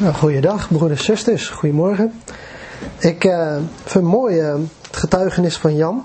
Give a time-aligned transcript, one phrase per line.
[0.00, 1.48] Nou, goeiedag, broeders zusters.
[1.48, 2.12] Goedemorgen.
[2.98, 6.04] Ik uh, vind mooi uh, het getuigenis van Jan.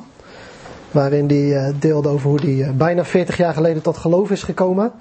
[0.92, 4.92] Waarin hij uh, deelde over hoe hij bijna 40 jaar geleden tot geloof is gekomen.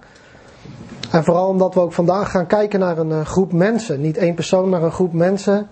[1.10, 4.00] En vooral omdat we ook vandaag gaan kijken naar een groep mensen.
[4.00, 5.68] Niet één persoon, maar een groep mensen.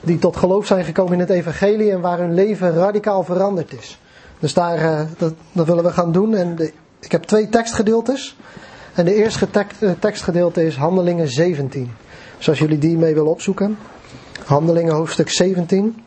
[0.00, 4.00] Die tot geloof zijn gekomen in het evangelie en waar hun leven radicaal veranderd is.
[4.38, 5.06] Dus daar,
[5.52, 6.34] dat, willen we gaan doen.
[6.34, 8.36] En de, ik heb twee tekstgedeeltes.
[8.94, 11.90] En de eerste tekst, tekstgedeelte is Handelingen 17.
[12.44, 13.78] Dus als jullie die mee willen opzoeken.
[14.44, 16.04] Handelingen hoofdstuk 17.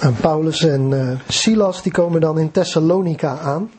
[0.00, 3.70] En Paulus en uh, Silas die komen dan in Thessalonica aan.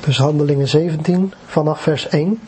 [0.00, 2.40] Dus handelingen 17 vanaf vers 1.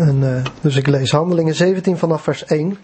[0.00, 2.78] En, uh, dus ik lees Handelingen 17 vanaf vers 1.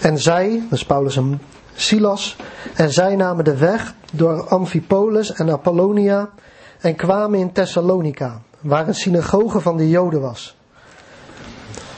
[0.00, 1.40] En zij, dus Paulus en
[1.74, 2.36] Silas,
[2.74, 6.30] en zij namen de weg door Amphipolis en Apollonia
[6.80, 10.56] en kwamen in Thessalonica, waar een synagoge van de Joden was.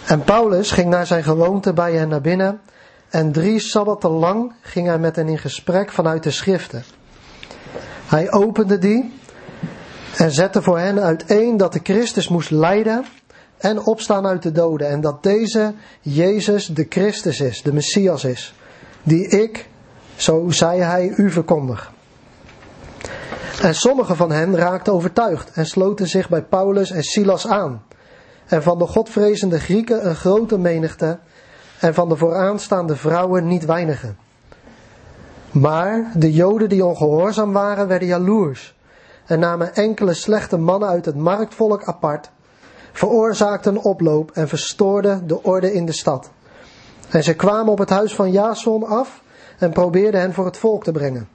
[0.06, 2.60] En Paulus ging naar zijn gewoonte bij hen naar binnen
[3.08, 6.82] en drie sabbaten lang ging hij met hen in gesprek vanuit de schriften.
[8.06, 9.12] Hij opende die
[10.16, 13.04] en zette voor hen uiteen dat de Christus moest lijden
[13.60, 14.88] en opstaan uit de doden.
[14.88, 18.54] En dat deze Jezus de Christus is, de Messias is,
[19.02, 19.68] die ik,
[20.16, 21.92] zo zei hij, u verkondig.
[23.62, 27.82] En sommigen van hen raakten overtuigd en sloten zich bij Paulus en Silas aan.
[28.46, 31.18] En van de godvrezende Grieken een grote menigte,
[31.80, 34.18] en van de vooraanstaande vrouwen niet weinigen.
[35.50, 38.78] Maar de Joden die ongehoorzaam waren, werden jaloers
[39.26, 42.30] en namen enkele slechte mannen uit het marktvolk apart
[42.92, 46.30] veroorzaakten een oploop en verstoorden de orde in de stad.
[47.10, 49.22] En ze kwamen op het huis van Jason af
[49.58, 51.28] en probeerden hen voor het volk te brengen.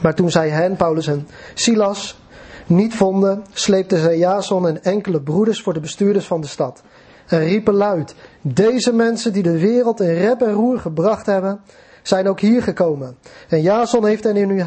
[0.00, 2.20] Maar toen zij hen, Paulus en Silas,
[2.66, 6.82] niet vonden, sleepten zij Jason en enkele broeders voor de bestuurders van de stad.
[7.26, 11.60] En riepen luid, deze mensen die de wereld in rep en roer gebracht hebben,
[12.02, 13.16] zijn ook hier gekomen.
[13.48, 14.66] En Jason heeft hen in,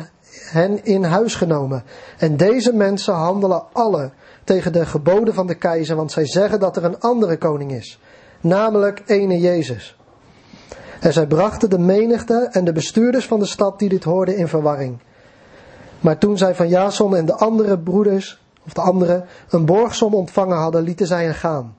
[0.52, 1.84] hen in huis genomen.
[2.18, 4.12] En deze mensen handelen alle
[4.46, 8.00] tegen de geboden van de keizer, want zij zeggen dat er een andere koning is,
[8.42, 9.98] namelijk ene Jezus.
[11.00, 14.48] En zij brachten de menigte en de bestuurders van de stad die dit hoorden in
[14.48, 14.98] verwarring.
[16.00, 20.58] Maar toen zij van Jason en de andere broeders, of de anderen, een borgsom ontvangen
[20.58, 21.76] hadden, lieten zij hen gaan.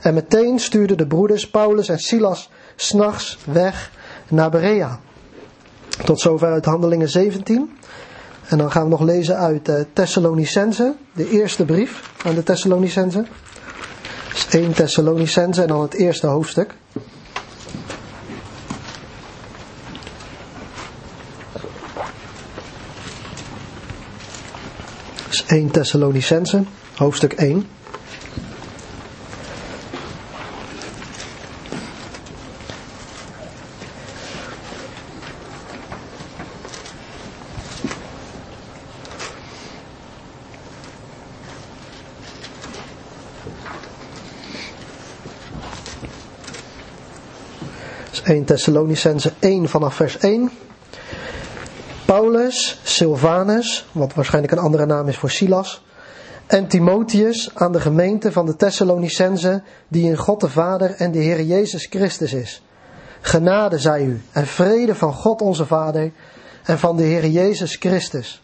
[0.00, 3.90] En meteen stuurden de broeders Paulus en Silas s'nachts weg
[4.28, 5.00] naar Berea.
[6.04, 7.70] Tot zover uit Handelingen 17.
[8.52, 13.24] En dan gaan we nog lezen uit uh, Thessalonicense, de eerste brief aan de Thessalonicense.
[14.32, 16.74] Dus 1 Thessalonicense en dan het eerste hoofdstuk.
[25.28, 26.64] Dus 1 Thessalonicense,
[26.96, 27.66] hoofdstuk 1.
[48.24, 50.50] 1 Thessalonicense 1 vanaf vers 1.
[52.04, 55.84] Paulus, Silvanus, wat waarschijnlijk een andere naam is voor Silas,
[56.46, 61.18] en Timotheus aan de gemeente van de Thessalonicense, die in God de Vader en de
[61.18, 62.62] Heer Jezus Christus is.
[63.20, 66.12] Genade zij u en vrede van God onze Vader
[66.62, 68.42] en van de Heer Jezus Christus.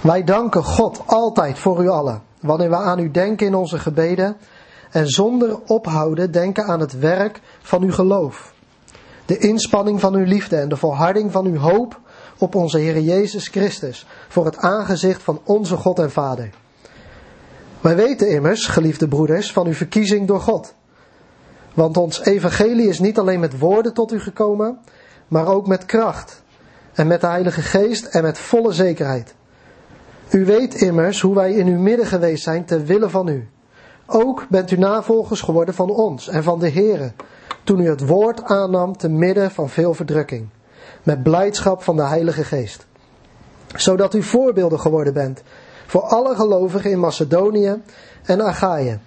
[0.00, 4.36] Wij danken God altijd voor u allen, wanneer we aan u denken in onze gebeden
[4.94, 8.54] en zonder ophouden denken aan het werk van uw geloof.
[9.26, 12.00] De inspanning van uw liefde en de volharding van uw hoop
[12.38, 16.50] op onze Heer Jezus Christus voor het aangezicht van onze God en Vader.
[17.80, 20.74] Wij weten immers, geliefde broeders, van uw verkiezing door God.
[21.74, 24.78] Want ons evangelie is niet alleen met woorden tot u gekomen,
[25.28, 26.42] maar ook met kracht
[26.92, 29.34] en met de Heilige Geest en met volle zekerheid.
[30.30, 33.48] U weet immers hoe wij in uw midden geweest zijn ter wille van u.
[34.06, 37.12] Ook bent u navolgers geworden van ons en van de Here,
[37.64, 40.48] toen u het woord aannam te midden van veel verdrukking,
[41.02, 42.86] met blijdschap van de Heilige Geest.
[43.76, 45.42] Zodat u voorbeelden geworden bent
[45.86, 47.82] voor alle gelovigen in Macedonië
[48.24, 48.98] en Achaïe.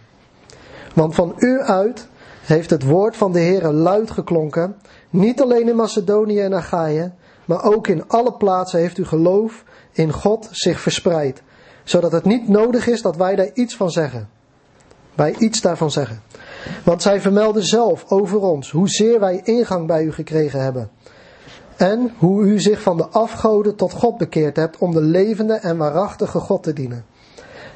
[0.94, 2.08] Want van u uit
[2.42, 4.76] heeft het woord van de Heere luid geklonken,
[5.10, 7.12] niet alleen in Macedonië en Achaïe,
[7.46, 11.42] maar ook in alle plaatsen heeft uw geloof in God zich verspreid,
[11.84, 14.37] zodat het niet nodig is dat wij daar iets van zeggen.
[15.18, 16.22] Wij iets daarvan zeggen.
[16.84, 20.90] Want zij vermelden zelf over ons hoezeer wij ingang bij u gekregen hebben.
[21.76, 25.78] En hoe u zich van de afgoden tot God bekeerd hebt om de levende en
[25.78, 27.06] waarachtige God te dienen.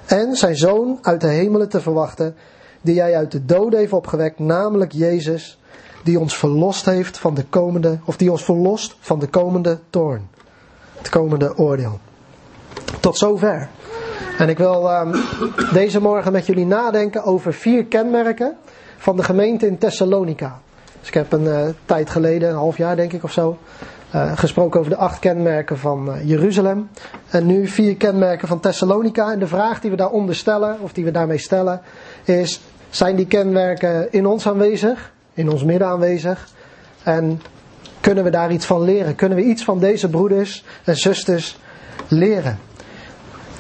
[0.05, 2.35] En zijn zoon uit de hemelen te verwachten,
[2.81, 5.59] die jij uit de dood heeft opgewekt, namelijk Jezus,
[6.03, 10.29] die ons verlost heeft van de komende, of die ons verlost van de komende toorn.
[10.97, 11.99] Het komende oordeel.
[12.99, 13.69] Tot zover.
[14.38, 15.13] En ik wil um,
[15.73, 18.57] deze morgen met jullie nadenken over vier kenmerken
[18.97, 20.59] van de gemeente in Thessalonica.
[21.00, 23.57] Dus ik heb een uh, tijd geleden, een half jaar denk ik of zo,
[24.15, 26.89] uh, gesproken over de acht kenmerken van uh, Jeruzalem.
[27.29, 29.31] En nu vier kenmerken van Thessalonica.
[29.31, 31.81] En de vraag die we daaronder stellen, of die we daarmee stellen,
[32.24, 36.47] is: zijn die kenmerken in ons aanwezig, in ons midden aanwezig?
[37.03, 37.41] En
[38.01, 39.15] kunnen we daar iets van leren?
[39.15, 41.59] Kunnen we iets van deze broeders en zusters
[42.07, 42.59] leren?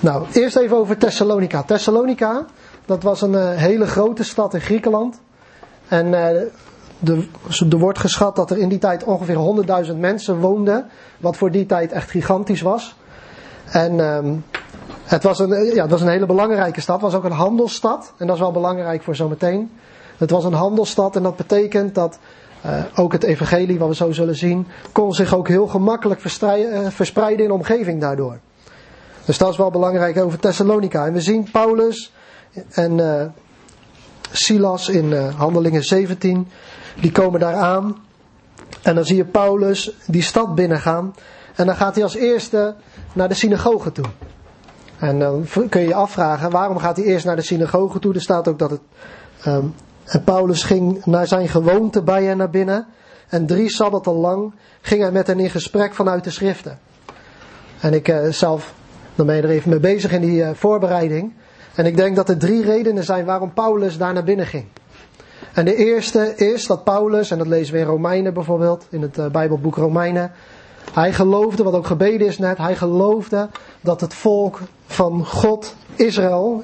[0.01, 1.63] Nou, eerst even over Thessalonica.
[1.63, 2.45] Thessalonica,
[2.85, 5.19] dat was een uh, hele grote stad in Griekenland.
[5.87, 6.27] En uh,
[7.03, 7.27] er,
[7.69, 10.85] er wordt geschat dat er in die tijd ongeveer 100.000 mensen woonden.
[11.17, 12.95] Wat voor die tijd echt gigantisch was.
[13.65, 14.45] En um,
[15.03, 17.01] het, was een, ja, het was een hele belangrijke stad.
[17.01, 18.13] Het was ook een handelsstad.
[18.17, 19.71] En dat is wel belangrijk voor zometeen.
[20.17, 22.19] Het was een handelsstad en dat betekent dat
[22.65, 26.21] uh, ook het evangelie, wat we zo zullen zien, kon zich ook heel gemakkelijk
[26.89, 28.39] verspreiden in de omgeving daardoor.
[29.25, 31.05] Dus dat is wel belangrijk over Thessalonica.
[31.05, 32.13] En we zien Paulus
[32.69, 33.23] en uh,
[34.31, 36.47] Silas in uh, Handelingen 17.
[37.01, 37.97] Die komen daar aan.
[38.81, 41.15] En dan zie je Paulus die stad binnengaan.
[41.55, 42.75] En dan gaat hij als eerste
[43.13, 44.05] naar de synagoge toe.
[44.97, 48.13] En dan kun je je afvragen, waarom gaat hij eerst naar de synagoge toe?
[48.13, 48.81] Er staat ook dat het...
[50.03, 52.87] En Paulus ging naar zijn gewoonte bij hen naar binnen.
[53.27, 56.79] En drie sabbaten lang ging hij met hen in gesprek vanuit de schriften.
[57.79, 58.73] En ik uh, zelf
[59.15, 61.33] dan ben je er even mee bezig in die uh, voorbereiding.
[61.75, 64.65] En ik denk dat er drie redenen zijn waarom Paulus daar naar binnen ging.
[65.53, 69.17] En de eerste is dat Paulus, en dat lezen we in Romeinen bijvoorbeeld, in het
[69.17, 70.31] uh, Bijbelboek Romeinen.
[70.93, 73.49] Hij geloofde, wat ook gebeden is net, hij geloofde
[73.81, 76.63] dat het volk van God, Israël,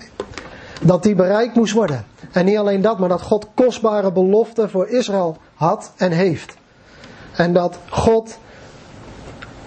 [0.81, 2.05] dat die bereikt moest worden.
[2.31, 6.55] En niet alleen dat, maar dat God kostbare beloften voor Israël had en heeft.
[7.35, 8.37] En dat God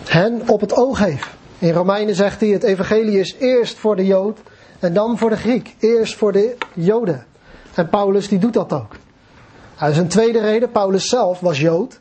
[0.05, 1.29] hen op het oog heeft.
[1.61, 4.39] In Romeinen zegt hij, het evangelie is eerst voor de Jood
[4.79, 5.75] en dan voor de Griek.
[5.79, 7.27] Eerst voor de Joden.
[7.75, 8.97] En Paulus die doet dat ook.
[9.79, 10.71] Dat is een tweede reden.
[10.71, 12.01] Paulus zelf was Jood.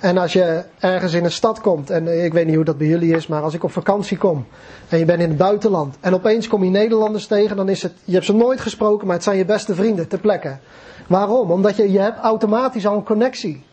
[0.00, 2.86] En als je ergens in een stad komt, en ik weet niet hoe dat bij
[2.86, 4.46] jullie is, maar als ik op vakantie kom
[4.88, 7.92] en je bent in het buitenland en opeens kom je Nederlanders tegen, dan is het,
[8.04, 10.58] je hebt ze nooit gesproken, maar het zijn je beste vrienden ter plekke.
[11.06, 11.50] Waarom?
[11.50, 13.64] Omdat je, je hebt automatisch al een connectie.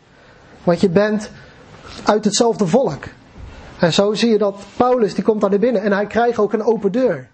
[0.63, 1.31] Want je bent
[2.03, 3.03] uit hetzelfde volk.
[3.79, 6.53] En zo zie je dat Paulus, die komt daar naar binnen en hij krijgt ook
[6.53, 7.27] een open deur.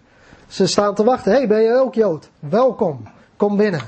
[0.47, 1.31] Ze staan te wachten.
[1.31, 2.29] Hey, ben je ook Jood?
[2.39, 3.03] Welkom.
[3.37, 3.81] Kom binnen.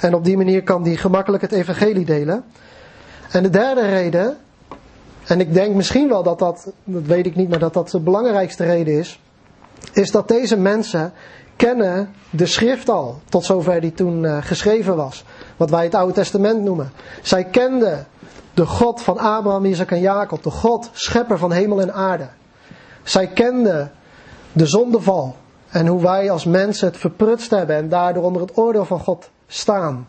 [0.00, 2.44] En op die manier kan hij gemakkelijk het evangelie delen.
[3.30, 4.36] En de derde reden,
[5.26, 8.00] en ik denk misschien wel dat dat, dat weet ik niet, maar dat dat de
[8.00, 9.20] belangrijkste reden is,
[9.92, 11.12] is dat deze mensen
[11.56, 15.24] kennen de schrift al, tot zover die toen uh, geschreven was.
[15.56, 16.92] Wat wij het Oude Testament noemen.
[17.22, 18.06] Zij kenden
[18.58, 22.28] de God van Abraham, Isaac en Jacob, de God, schepper van hemel en aarde.
[23.02, 23.90] Zij kenden
[24.52, 25.36] de zondeval
[25.68, 29.30] en hoe wij als mensen het verprutst hebben en daardoor onder het oordeel van God
[29.46, 30.06] staan.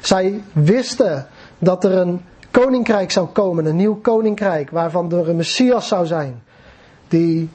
[0.00, 1.26] Zij wisten
[1.58, 6.42] dat er een koninkrijk zou komen, een nieuw koninkrijk, waarvan er een Messias zou zijn,
[7.08, 7.50] die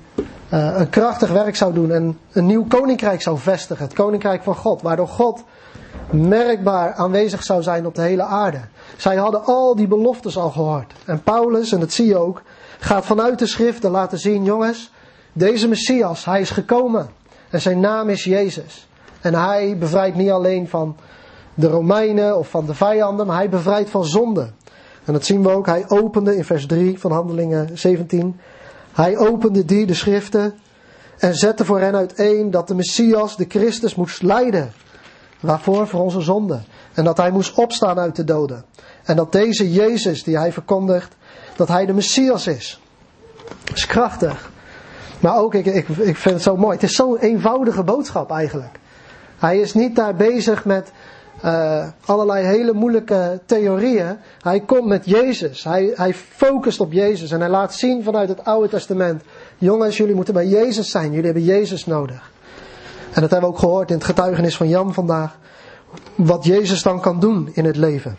[0.54, 4.56] uh, een krachtig werk zou doen en een nieuw koninkrijk zou vestigen, het koninkrijk van
[4.56, 5.44] God, waardoor God
[6.12, 8.60] merkbaar aanwezig zou zijn op de hele aarde.
[8.98, 10.94] Zij hadden al die beloftes al gehoord.
[11.06, 12.42] En Paulus, en dat zie je ook,
[12.80, 14.92] gaat vanuit de schriften laten zien, jongens,
[15.34, 17.10] deze Messias, hij is gekomen.
[17.50, 18.88] En zijn naam is Jezus.
[19.22, 20.96] En hij bevrijdt niet alleen van
[21.54, 24.52] de Romeinen of van de vijanden, maar hij bevrijdt van zonde.
[25.06, 25.66] En dat zien we ook.
[25.66, 28.40] Hij opende in vers 3 van Handelingen 17.
[28.92, 30.60] Hij opende die, de schriften,
[31.18, 34.72] en zette voor hen uiteen dat de Messias, de Christus, moest lijden.
[35.40, 35.88] Waarvoor?
[35.88, 36.60] Voor onze zonde.
[37.00, 38.66] En dat hij moest opstaan uit de doden.
[39.04, 41.16] En dat deze Jezus, die hij verkondigt,
[41.56, 42.82] dat hij de Messias is.
[43.64, 44.52] Dat is krachtig.
[45.20, 46.74] Maar ook, ik, ik, ik vind het zo mooi.
[46.74, 48.80] Het is zo'n eenvoudige boodschap eigenlijk.
[49.38, 50.92] Hij is niet daar bezig met
[51.46, 54.18] uh, allerlei hele moeilijke theorieën.
[54.42, 55.64] Hij komt met Jezus.
[55.64, 57.32] Hij, hij focust op Jezus.
[57.32, 59.24] En hij laat zien vanuit het Oude Testament.
[59.58, 61.10] Jongens, jullie moeten bij Jezus zijn.
[61.10, 62.32] Jullie hebben Jezus nodig.
[63.14, 65.38] En dat hebben we ook gehoord in het getuigenis van Jan vandaag.
[66.16, 68.18] Wat Jezus dan kan doen in het leven.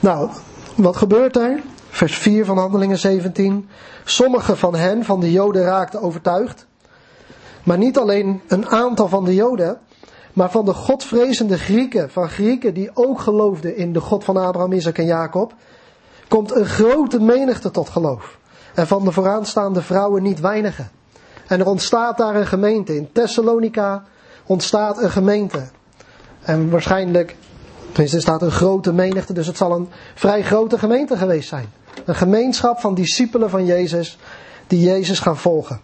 [0.00, 0.30] Nou,
[0.74, 1.60] wat gebeurt er?
[1.88, 3.68] Vers 4 van Handelingen 17.
[4.04, 6.66] Sommigen van hen, van de Joden, raakten overtuigd.
[7.62, 9.78] Maar niet alleen een aantal van de Joden,
[10.32, 14.72] maar van de godvrezende Grieken, van Grieken die ook geloofden in de God van Abraham,
[14.72, 15.54] Isaac en Jacob,
[16.28, 18.38] komt een grote menigte tot geloof.
[18.74, 20.90] En van de vooraanstaande vrouwen niet weinigen.
[21.46, 22.96] En er ontstaat daar een gemeente.
[22.96, 24.04] In Thessalonica
[24.46, 25.68] ontstaat een gemeente.
[26.42, 27.36] En waarschijnlijk,
[27.86, 31.66] tenminste er staat een grote menigte, dus het zal een vrij grote gemeente geweest zijn.
[32.04, 34.18] Een gemeenschap van discipelen van Jezus,
[34.66, 35.80] die Jezus gaan volgen.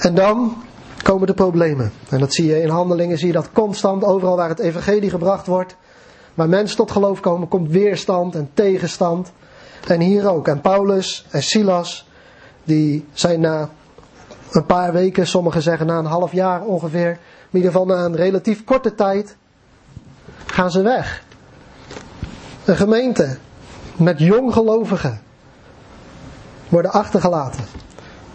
[0.00, 0.62] En dan
[1.02, 1.92] komen de problemen.
[2.08, 5.46] En dat zie je in handelingen, zie je dat constant, overal waar het evangelie gebracht
[5.46, 5.76] wordt,
[6.34, 9.32] waar mensen tot geloof komen, komt weerstand en tegenstand.
[9.88, 10.48] En hier ook.
[10.48, 12.08] En Paulus en Silas,
[12.64, 13.68] die zijn na
[14.50, 18.16] een paar weken, sommigen zeggen na een half jaar ongeveer, in ieder geval na een
[18.16, 19.36] relatief korte tijd,
[20.54, 21.24] gaan ze weg.
[22.64, 23.36] Een gemeente
[23.96, 25.20] met jonggelovigen
[26.68, 27.64] worden achtergelaten.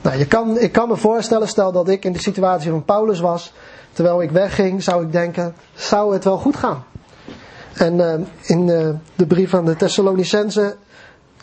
[0.02, 3.20] Nou, je kan, ik kan me voorstellen, stel dat ik in de situatie van Paulus
[3.20, 3.54] was,
[3.92, 6.84] terwijl ik wegging, zou ik denken, zou het wel goed gaan?
[7.74, 10.76] En uh, in uh, de brief aan de Thessalonicense,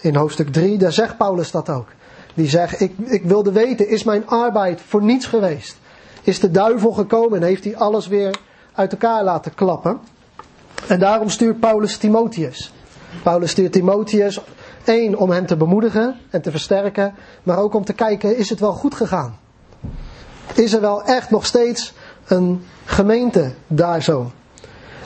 [0.00, 1.88] in hoofdstuk 3, daar zegt Paulus dat ook.
[2.34, 5.76] Die zegt, ik, ik wilde weten, is mijn arbeid voor niets geweest?
[6.22, 8.38] Is de duivel gekomen en heeft hij alles weer
[8.74, 10.00] uit elkaar laten klappen?
[10.88, 12.72] En daarom stuurt Paulus Timotheus.
[13.22, 14.40] Paulus stuurt Timotheus
[14.84, 18.60] één om hem te bemoedigen en te versterken, maar ook om te kijken, is het
[18.60, 19.38] wel goed gegaan?
[20.54, 21.92] Is er wel echt nog steeds
[22.26, 24.30] een gemeente daar zo?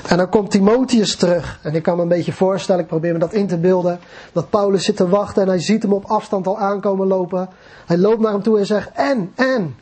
[0.09, 1.59] En dan komt Timotheus terug.
[1.63, 4.01] En ik kan me een beetje voorstellen, ik probeer me dat in te beelden.
[4.33, 7.49] Dat Paulus zit te wachten en hij ziet hem op afstand al aankomen lopen.
[7.87, 9.77] Hij loopt naar hem toe en zegt: En, en,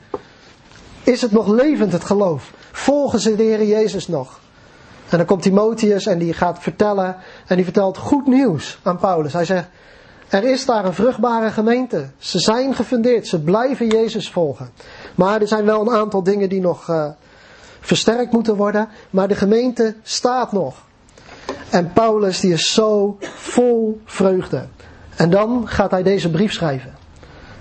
[1.02, 2.52] is het nog levend het geloof?
[2.72, 4.40] Volgen ze de Heer Jezus nog?
[5.08, 7.16] En dan komt Timotheus en die gaat vertellen.
[7.46, 9.32] En die vertelt goed nieuws aan Paulus.
[9.32, 9.68] Hij zegt:
[10.28, 12.08] Er is daar een vruchtbare gemeente.
[12.18, 14.70] Ze zijn gefundeerd, ze blijven Jezus volgen.
[15.14, 16.88] Maar er zijn wel een aantal dingen die nog.
[16.88, 17.08] Uh,
[17.88, 20.76] versterkt moeten worden, maar de gemeente staat nog.
[21.70, 24.66] En Paulus die is zo vol vreugde.
[25.16, 26.96] En dan gaat hij deze brief schrijven.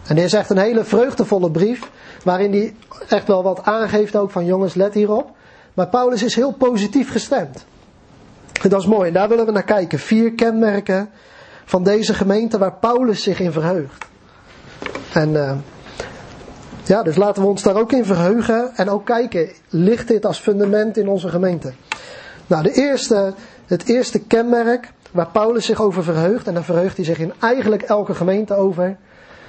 [0.08, 1.92] En dit is echt een hele vreugdevolle brief,
[2.24, 2.75] waarin hij
[3.08, 5.36] echt wel wat aangeeft ook van jongens, let hierop.
[5.77, 7.65] Maar Paulus is heel positief gestemd.
[8.62, 10.00] En dat is mooi, en daar willen we naar kijken.
[10.00, 11.10] Vier kenmerken
[11.65, 14.05] van deze gemeente waar Paulus zich in verheugt.
[15.13, 15.51] En uh,
[16.84, 20.39] ja, dus laten we ons daar ook in verheugen en ook kijken, ligt dit als
[20.39, 21.74] fundament in onze gemeente?
[22.48, 23.34] Nou, de eerste,
[23.65, 27.81] het eerste kenmerk waar Paulus zich over verheugt, en daar verheugt hij zich in eigenlijk
[27.81, 28.98] elke gemeente over,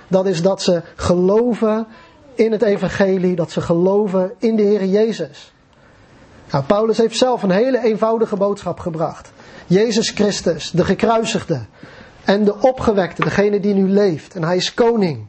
[0.09, 1.87] dat is dat ze geloven
[2.35, 5.53] in het evangelie, dat ze geloven in de Heer Jezus.
[6.51, 9.31] Nou, Paulus heeft zelf een hele eenvoudige boodschap gebracht.
[9.67, 11.61] Jezus Christus, de gekruisigde
[12.25, 14.35] en de opgewekte, degene die nu leeft.
[14.35, 15.27] En hij is koning.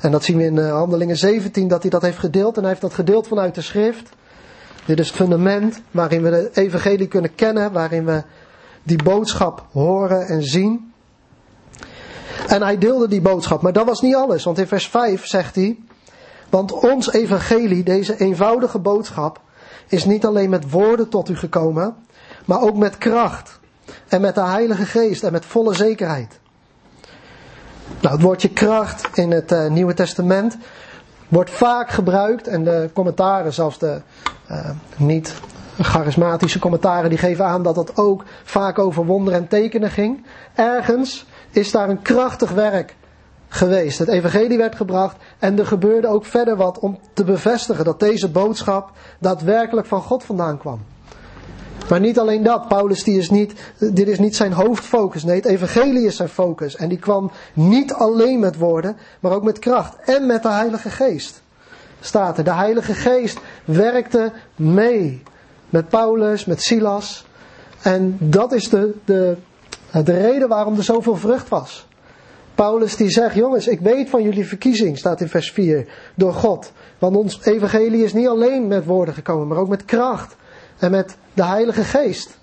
[0.00, 2.54] En dat zien we in eh, Handelingen 17 dat hij dat heeft gedeeld.
[2.54, 4.08] En hij heeft dat gedeeld vanuit de schrift.
[4.84, 7.72] Dit is het fundament waarin we de evangelie kunnen kennen.
[7.72, 8.22] Waarin we
[8.82, 10.92] die boodschap horen en zien.
[12.48, 13.62] En hij deelde die boodschap.
[13.62, 14.44] Maar dat was niet alles.
[14.44, 15.78] Want in vers 5 zegt hij.
[16.50, 19.40] Want ons evangelie, deze eenvoudige boodschap,
[19.88, 21.94] is niet alleen met woorden tot u gekomen.
[22.44, 23.58] Maar ook met kracht.
[24.08, 26.38] En met de Heilige Geest en met volle zekerheid.
[28.00, 30.56] Nou, het woordje kracht in het uh, Nieuwe Testament
[31.28, 34.00] wordt vaak gebruikt en de commentaren, zelfs de
[34.50, 35.34] uh, niet
[35.80, 40.26] charismatische commentaren, die geven aan dat het ook vaak over wonderen en tekenen ging.
[40.54, 42.94] Ergens is daar een krachtig werk
[43.54, 43.98] geweest.
[43.98, 48.30] Het evangelie werd gebracht en er gebeurde ook verder wat om te bevestigen dat deze
[48.30, 50.80] boodschap daadwerkelijk van God vandaan kwam.
[51.88, 55.24] Maar niet alleen dat, Paulus die is niet, dit is niet zijn hoofdfocus.
[55.24, 56.76] Nee, het evangelie is zijn focus.
[56.76, 60.90] En die kwam niet alleen met woorden, maar ook met kracht en met de Heilige
[60.90, 61.42] Geest.
[62.00, 65.22] Staat er, de Heilige Geest werkte mee
[65.70, 67.26] met Paulus, met Silas.
[67.82, 69.36] En dat is de, de,
[70.04, 71.86] de reden waarom er zoveel vrucht was.
[72.54, 76.72] Paulus die zegt, jongens, ik weet van jullie verkiezing, staat in vers 4, door God.
[76.98, 80.36] Want ons evangelie is niet alleen met woorden gekomen, maar ook met kracht
[80.78, 82.38] en met de Heilige Geest.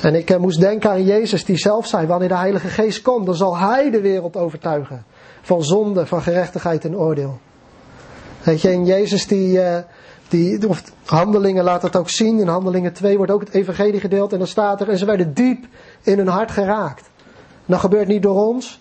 [0.00, 3.26] En ik eh, moest denken aan Jezus die zelf zei, wanneer de Heilige Geest komt,
[3.26, 5.04] dan zal Hij de wereld overtuigen
[5.42, 7.38] van zonde, van gerechtigheid en oordeel.
[8.42, 9.76] Weet je, en Jezus die, uh,
[10.28, 14.32] die, of handelingen laat dat ook zien, in handelingen 2 wordt ook het evangelie gedeeld
[14.32, 15.66] en dan staat er, en ze werden diep
[16.02, 17.10] in hun hart geraakt.
[17.66, 18.80] Dat gebeurt niet door ons,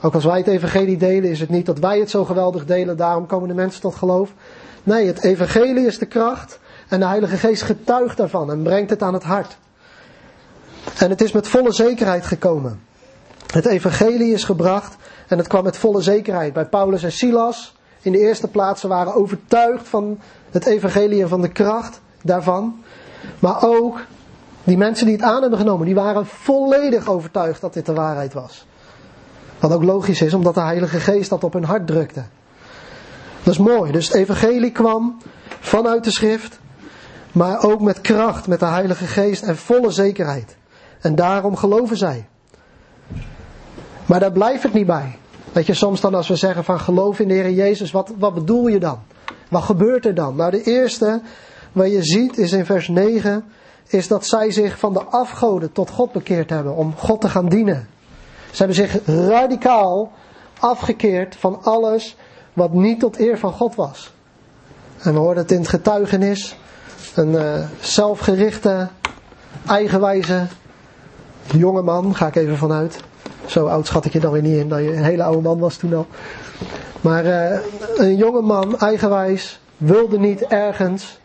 [0.00, 2.96] ook als wij het evangelie delen, is het niet dat wij het zo geweldig delen,
[2.96, 4.32] daarom komen de mensen tot geloof.
[4.82, 9.02] Nee, het evangelie is de kracht en de Heilige Geest getuigt daarvan en brengt het
[9.02, 9.56] aan het hart.
[10.98, 12.80] En het is met volle zekerheid gekomen.
[13.52, 14.96] Het evangelie is gebracht
[15.28, 16.52] en het kwam met volle zekerheid.
[16.52, 20.18] Bij Paulus en Silas in de eerste plaats, ze waren overtuigd van
[20.50, 22.82] het evangelie en van de kracht daarvan.
[23.38, 24.00] Maar ook
[24.66, 28.32] die mensen die het aan hebben genomen, die waren volledig overtuigd dat dit de waarheid
[28.32, 28.66] was.
[29.58, 32.24] Wat ook logisch is, omdat de Heilige Geest dat op hun hart drukte.
[33.42, 33.92] Dat is mooi.
[33.92, 35.16] Dus het evangelie kwam
[35.60, 36.58] vanuit de schrift,
[37.32, 40.56] maar ook met kracht, met de Heilige Geest en volle zekerheid.
[41.00, 42.26] En daarom geloven zij.
[44.06, 45.18] Maar daar blijft het niet bij.
[45.52, 48.34] Dat je, soms dan als we zeggen van geloof in de Heer Jezus, wat, wat
[48.34, 48.98] bedoel je dan?
[49.48, 50.36] Wat gebeurt er dan?
[50.36, 51.20] Nou, de eerste
[51.72, 53.44] wat je ziet is in vers 9,
[53.86, 57.48] is dat zij zich van de afgoden tot God bekeerd hebben, om God te gaan
[57.48, 57.88] dienen.
[58.50, 60.12] Ze hebben zich radicaal
[60.60, 62.16] afgekeerd van alles
[62.52, 64.12] wat niet tot eer van God was.
[64.98, 66.56] En we hoorden het in het getuigenis,
[67.14, 68.88] een uh, zelfgerichte,
[69.66, 70.46] eigenwijze
[71.54, 73.00] jonge man, ga ik even vanuit.
[73.46, 75.58] Zo oud schat ik je dan weer niet in, dat je een hele oude man
[75.58, 76.06] was toen al.
[77.00, 77.58] Maar uh,
[77.96, 81.18] een jonge man, eigenwijs, wilde niet ergens.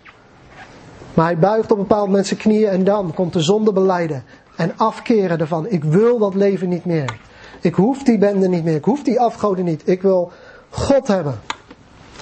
[1.14, 4.24] Maar hij buigt op een bepaald knieën en dan komt de zonde beleiden.
[4.56, 5.68] En afkeren ervan.
[5.70, 7.20] Ik wil dat leven niet meer.
[7.62, 8.76] Ik hoef die bende niet meer.
[8.76, 9.82] Ik hoef die afgoden niet.
[9.86, 10.32] Ik wil
[10.70, 11.40] God hebben.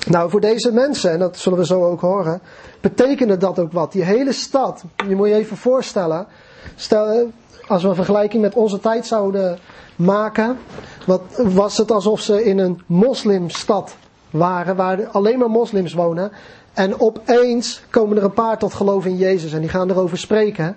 [0.08, 2.42] Nou, voor deze mensen, en dat zullen we zo ook horen,
[2.82, 3.92] betekende dat ook wat.
[3.92, 6.28] Die hele stad, je moet je even voorstellen.
[6.76, 7.32] Stel,
[7.68, 9.60] als we een vergelijking met onze tijd zouden
[9.96, 10.58] maken,
[11.06, 13.96] wat, was het alsof ze in een moslimstad
[14.30, 16.32] waren, waar alleen maar moslims wonen.
[16.74, 20.76] En opeens komen er een paar tot geloof in Jezus en die gaan erover spreken.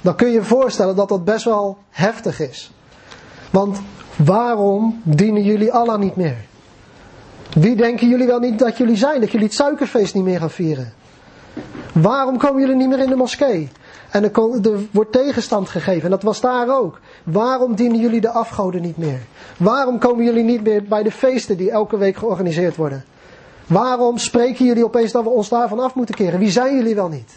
[0.00, 2.72] Dan kun je je voorstellen dat dat best wel heftig is.
[3.50, 3.80] Want
[4.16, 6.36] waarom dienen jullie Allah niet meer?
[7.54, 9.20] Wie denken jullie wel niet dat jullie zijn?
[9.20, 10.92] Dat jullie het suikerfeest niet meer gaan vieren?
[11.92, 13.70] Waarom komen jullie niet meer in de moskee?
[14.14, 16.04] En er, wordt tegenstand gegeven.
[16.04, 17.00] En dat was daar ook.
[17.24, 19.20] Waarom dienen jullie de afgoden niet meer?
[19.56, 23.04] Waarom komen jullie niet meer bij de feesten die elke week georganiseerd worden?
[23.66, 26.38] Waarom spreken jullie opeens dat we ons daarvan af moeten keren?
[26.38, 27.32] Wie zijn jullie wel niet?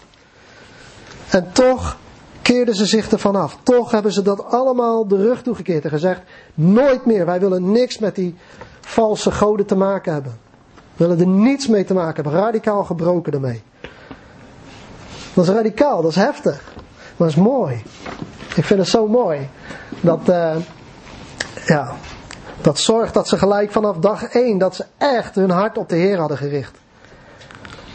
[1.29, 1.97] En toch
[2.41, 3.57] keerden ze zich ervan af.
[3.63, 6.21] Toch hebben ze dat allemaal de rug toegekeerd en gezegd:
[6.53, 8.35] nooit meer, wij willen niks met die
[8.81, 10.37] valse goden te maken hebben.
[10.95, 12.41] We willen er niets mee te maken hebben.
[12.41, 13.61] Radicaal gebroken ermee.
[15.37, 16.61] Dat is radicaal, dat is heftig.
[17.17, 17.83] Maar dat is mooi.
[18.55, 19.49] Ik vind het zo mooi.
[20.01, 20.55] Dat, uh,
[21.65, 21.95] ja,
[22.61, 25.95] dat zorgt dat ze gelijk vanaf dag 1, dat ze echt hun hart op de
[25.95, 26.77] Heer hadden gericht.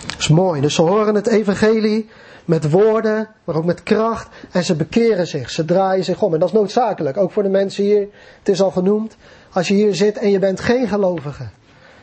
[0.06, 0.60] Dat is mooi.
[0.60, 2.08] Dus ze horen het evangelie
[2.44, 4.28] met woorden, maar ook met kracht.
[4.52, 6.34] En ze bekeren zich, ze draaien zich om.
[6.34, 8.08] En dat is noodzakelijk, ook voor de mensen hier.
[8.38, 9.16] Het is al genoemd.
[9.52, 11.48] Als je hier zit en je bent geen gelovige.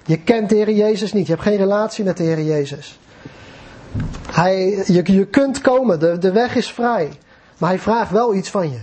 [0.06, 3.00] Je kent de Heer Jezus niet, je hebt geen relatie met de Heer Jezus.
[4.32, 7.10] Hij, je, je kunt komen, de, de weg is vrij.
[7.58, 8.80] Maar hij vraagt wel iets van je.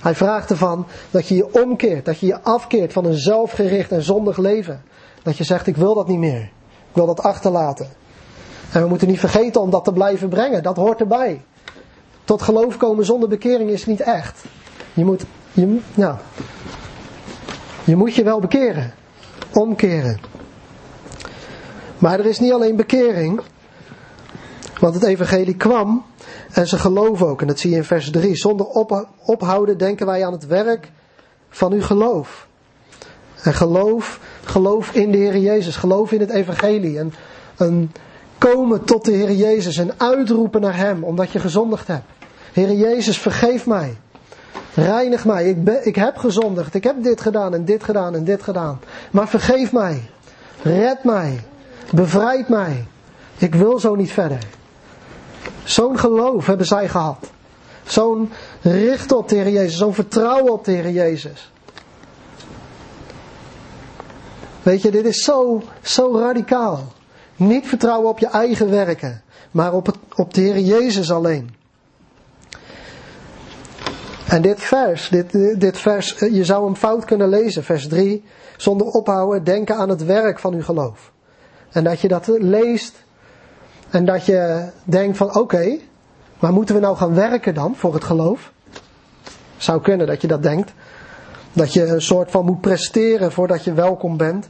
[0.00, 4.02] Hij vraagt ervan dat je je omkeert, dat je je afkeert van een zelfgericht en
[4.02, 4.82] zondig leven.
[5.22, 6.42] Dat je zegt, ik wil dat niet meer.
[6.90, 7.88] Ik wil dat achterlaten.
[8.72, 10.62] En we moeten niet vergeten om dat te blijven brengen.
[10.62, 11.42] Dat hoort erbij.
[12.24, 14.44] Tot geloof komen zonder bekering is niet echt.
[14.92, 16.16] Je moet je, nou,
[17.84, 18.94] je, moet je wel bekeren.
[19.52, 20.20] Omkeren.
[21.98, 23.40] Maar er is niet alleen bekering.
[24.80, 26.04] Want het evangelie kwam
[26.52, 27.40] en ze geloven ook.
[27.40, 28.36] En dat zie je in vers 3.
[28.36, 28.66] Zonder
[29.24, 30.90] ophouden denken wij aan het werk
[31.48, 32.48] van uw geloof.
[33.42, 35.76] En geloof, geloof in de Heer Jezus.
[35.76, 36.98] Geloof in het evangelie.
[36.98, 37.12] En
[37.56, 37.92] een
[38.38, 42.04] komen tot de Heer Jezus en uitroepen naar Hem omdat je gezondigd hebt.
[42.52, 43.96] Heer Jezus, vergeef mij.
[44.74, 45.48] Reinig mij.
[45.48, 46.74] Ik, ben, ik heb gezondigd.
[46.74, 48.80] Ik heb dit gedaan en dit gedaan en dit gedaan.
[49.10, 50.10] Maar vergeef mij.
[50.62, 51.40] Red mij.
[51.94, 52.86] Bevrijd mij.
[53.38, 54.38] Ik wil zo niet verder.
[55.64, 57.30] Zo'n geloof hebben zij gehad.
[57.84, 59.78] Zo'n richten op de Heer Jezus.
[59.78, 61.50] Zo'n vertrouwen op de Heer Jezus.
[64.62, 66.92] Weet je, dit is zo, zo radicaal.
[67.36, 71.54] Niet vertrouwen op je eigen werken, maar op, het, op de Heer Jezus alleen.
[74.26, 78.24] En dit vers, dit, dit vers, je zou hem fout kunnen lezen, vers 3.
[78.56, 81.12] Zonder ophouden denken aan het werk van uw geloof.
[81.70, 82.94] En dat je dat leest
[83.90, 85.78] en dat je denkt van oké,
[86.38, 88.52] maar moeten we nou gaan werken dan voor het geloof?
[89.56, 90.72] Zou kunnen dat je dat denkt.
[91.52, 94.48] Dat je een soort van moet presteren voordat je welkom bent.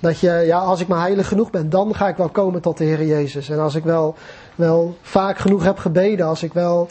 [0.00, 2.78] Dat je, ja, als ik maar heilig genoeg ben, dan ga ik wel komen tot
[2.78, 3.48] de Heer Jezus.
[3.48, 4.14] En als ik wel,
[4.54, 6.88] wel vaak genoeg heb gebeden, als ik wel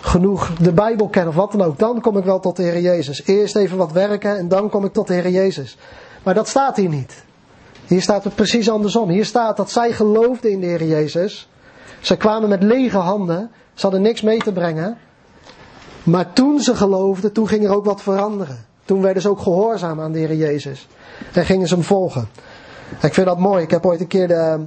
[0.00, 2.80] genoeg de Bijbel ken of wat dan ook, dan kom ik wel tot de Heer
[2.80, 3.24] Jezus.
[3.24, 5.76] Eerst even wat werken en dan kom ik tot de Heer Jezus.
[6.22, 7.24] Maar dat staat hier niet.
[7.86, 9.08] Hier staat het precies andersom.
[9.08, 11.48] Hier staat dat zij geloofden in de Heer Jezus.
[12.00, 13.50] Ze kwamen met lege handen.
[13.74, 14.98] Ze hadden niks mee te brengen.
[16.02, 18.66] Maar toen ze geloofden, toen ging er ook wat veranderen.
[18.84, 20.88] Toen werden ze ook gehoorzaam aan de Heer Jezus.
[21.32, 22.28] En gingen ze hem volgen.
[23.02, 23.62] ik vind dat mooi.
[23.62, 24.64] Ik heb ooit een keer de,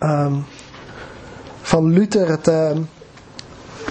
[0.00, 0.44] um,
[1.62, 2.70] van Luther het, uh,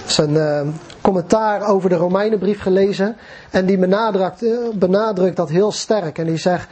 [0.06, 0.60] zijn uh,
[1.00, 3.16] commentaar over de Romeinenbrief gelezen.
[3.50, 6.18] En die benadrukt, uh, benadrukt dat heel sterk.
[6.18, 6.68] En die zegt,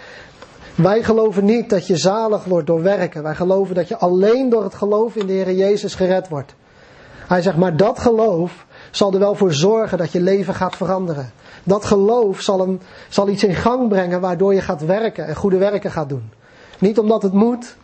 [0.82, 3.22] wij geloven niet dat je zalig wordt door werken.
[3.22, 6.54] Wij geloven dat je alleen door het geloof in de Heer Jezus gered wordt.
[7.26, 11.32] Hij zegt, maar dat geloof zal er wel voor zorgen dat je leven gaat veranderen.
[11.64, 15.58] Dat geloof zal, een, zal iets in gang brengen waardoor je gaat werken en goede
[15.58, 16.30] werken gaat doen.
[16.78, 17.76] Niet omdat het moet,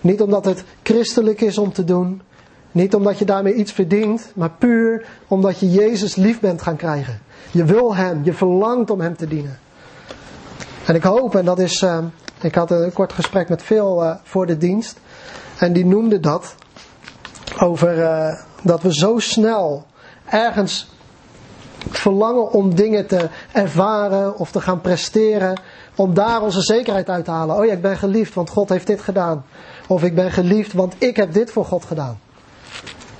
[0.00, 2.22] niet omdat het christelijk is om te doen,
[2.72, 7.20] niet omdat je daarmee iets verdient, maar puur omdat je Jezus lief bent gaan krijgen.
[7.50, 9.58] Je wil Hem, je verlangt om Hem te dienen.
[10.86, 11.98] En ik hoop, en dat is, uh,
[12.42, 14.98] ik had een kort gesprek met veel uh, voor de dienst,
[15.58, 16.54] en die noemde dat
[17.58, 19.84] over uh, dat we zo snel
[20.24, 20.90] ergens
[21.90, 25.60] verlangen om dingen te ervaren of te gaan presteren,
[25.96, 27.56] om daar onze zekerheid uit te halen.
[27.56, 29.44] Oh ja, ik ben geliefd, want God heeft dit gedaan.
[29.88, 32.20] Of ik ben geliefd, want ik heb dit voor God gedaan.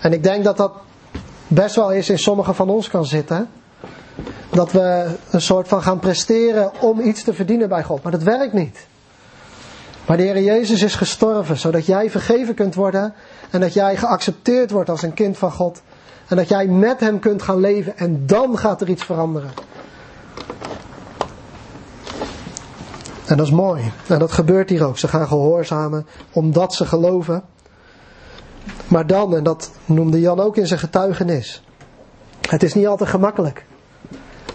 [0.01, 0.73] En ik denk dat dat
[1.49, 3.49] best wel eens in sommigen van ons kan zitten.
[4.51, 8.03] Dat we een soort van gaan presteren om iets te verdienen bij God.
[8.03, 8.87] Maar dat werkt niet.
[10.07, 13.15] Maar de Heer Jezus is gestorven, zodat jij vergeven kunt worden
[13.51, 15.83] en dat jij geaccepteerd wordt als een kind van God.
[16.29, 19.51] En dat jij met Hem kunt gaan leven en dan gaat er iets veranderen.
[23.27, 23.93] En dat is mooi.
[24.07, 24.99] En dat gebeurt hier ook.
[24.99, 27.43] Ze gaan gehoorzamen omdat ze geloven.
[28.89, 31.63] Maar dan, en dat noemde Jan ook in zijn getuigenis.
[32.49, 33.65] Het is niet altijd gemakkelijk.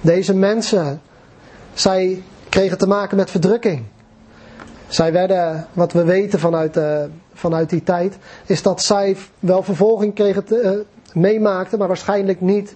[0.02, 1.02] Deze mensen,
[1.74, 3.86] zij kregen te maken met verdrukking.
[4.88, 7.02] Zij werden, wat we weten vanuit, uh,
[7.34, 12.76] vanuit die tijd, is dat zij wel vervolging kregen te, uh, meemaakten, maar waarschijnlijk niet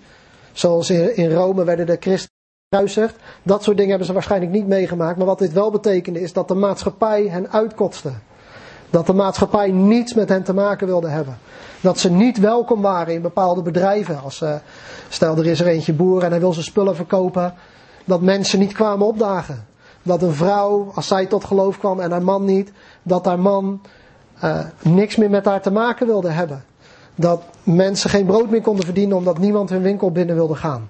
[0.52, 3.16] zoals in, in Rome werden de christenen gekruisigd.
[3.44, 5.18] Dat soort dingen hebben ze waarschijnlijk niet meegemaakt.
[5.18, 8.12] Maar wat dit wel betekende is dat de maatschappij hen uitkotste.
[8.90, 11.38] Dat de maatschappij niets met hen te maken wilde hebben.
[11.82, 14.22] Dat ze niet welkom waren in bepaalde bedrijven.
[14.24, 14.56] Als, uh,
[15.10, 17.54] stel er is er eentje boer en hij wil zijn spullen verkopen.
[18.06, 19.66] Dat mensen niet kwamen opdagen.
[20.04, 22.72] Dat een vrouw, als zij tot geloof kwam en haar man niet,
[23.04, 23.82] dat haar man
[24.44, 26.64] uh, niks meer met haar te maken wilde hebben.
[27.16, 30.90] Dat mensen geen brood meer konden verdienen omdat niemand hun winkel binnen wilde gaan.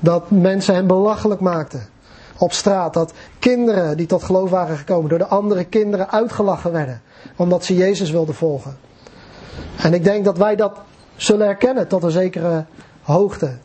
[0.00, 1.88] Dat mensen hen belachelijk maakten
[2.38, 2.94] op straat.
[2.94, 7.02] Dat kinderen die tot geloof waren gekomen door de andere kinderen uitgelachen werden.
[7.36, 8.76] Omdat ze Jezus wilden volgen.
[9.76, 10.80] En ik denk dat wij dat
[11.16, 12.64] zullen herkennen tot een zekere
[13.02, 13.56] hoogte.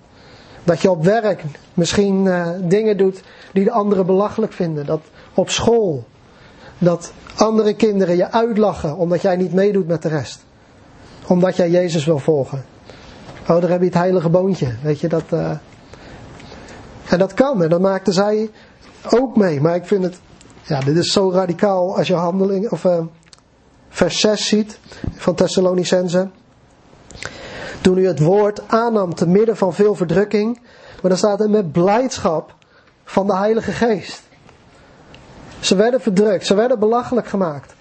[0.67, 4.85] Dat je op werk misschien uh, dingen doet die de anderen belachelijk vinden.
[4.85, 5.01] Dat
[5.33, 6.05] op school.
[6.77, 10.45] Dat andere kinderen je uitlachen omdat jij niet meedoet met de rest.
[11.27, 12.65] Omdat jij Jezus wil volgen.
[13.41, 14.75] Oh, daar heb je het heilige boontje.
[14.81, 15.23] Weet je, dat...
[15.33, 15.51] Uh...
[17.09, 17.63] En dat kan.
[17.63, 18.49] En dat maakten zij
[19.09, 19.61] ook mee.
[19.61, 20.19] Maar ik vind het...
[20.63, 22.71] Ja, dit is zo radicaal als je handeling...
[22.71, 22.99] Of uh,
[23.89, 24.79] vers 6 ziet
[25.15, 26.29] van Thessalonicense.
[27.81, 30.59] Toen u het woord aannam te midden van veel verdrukking.
[31.01, 32.55] Maar dan staat er met blijdschap
[33.03, 34.21] van de Heilige Geest.
[35.59, 37.73] Ze werden verdrukt, ze werden belachelijk gemaakt.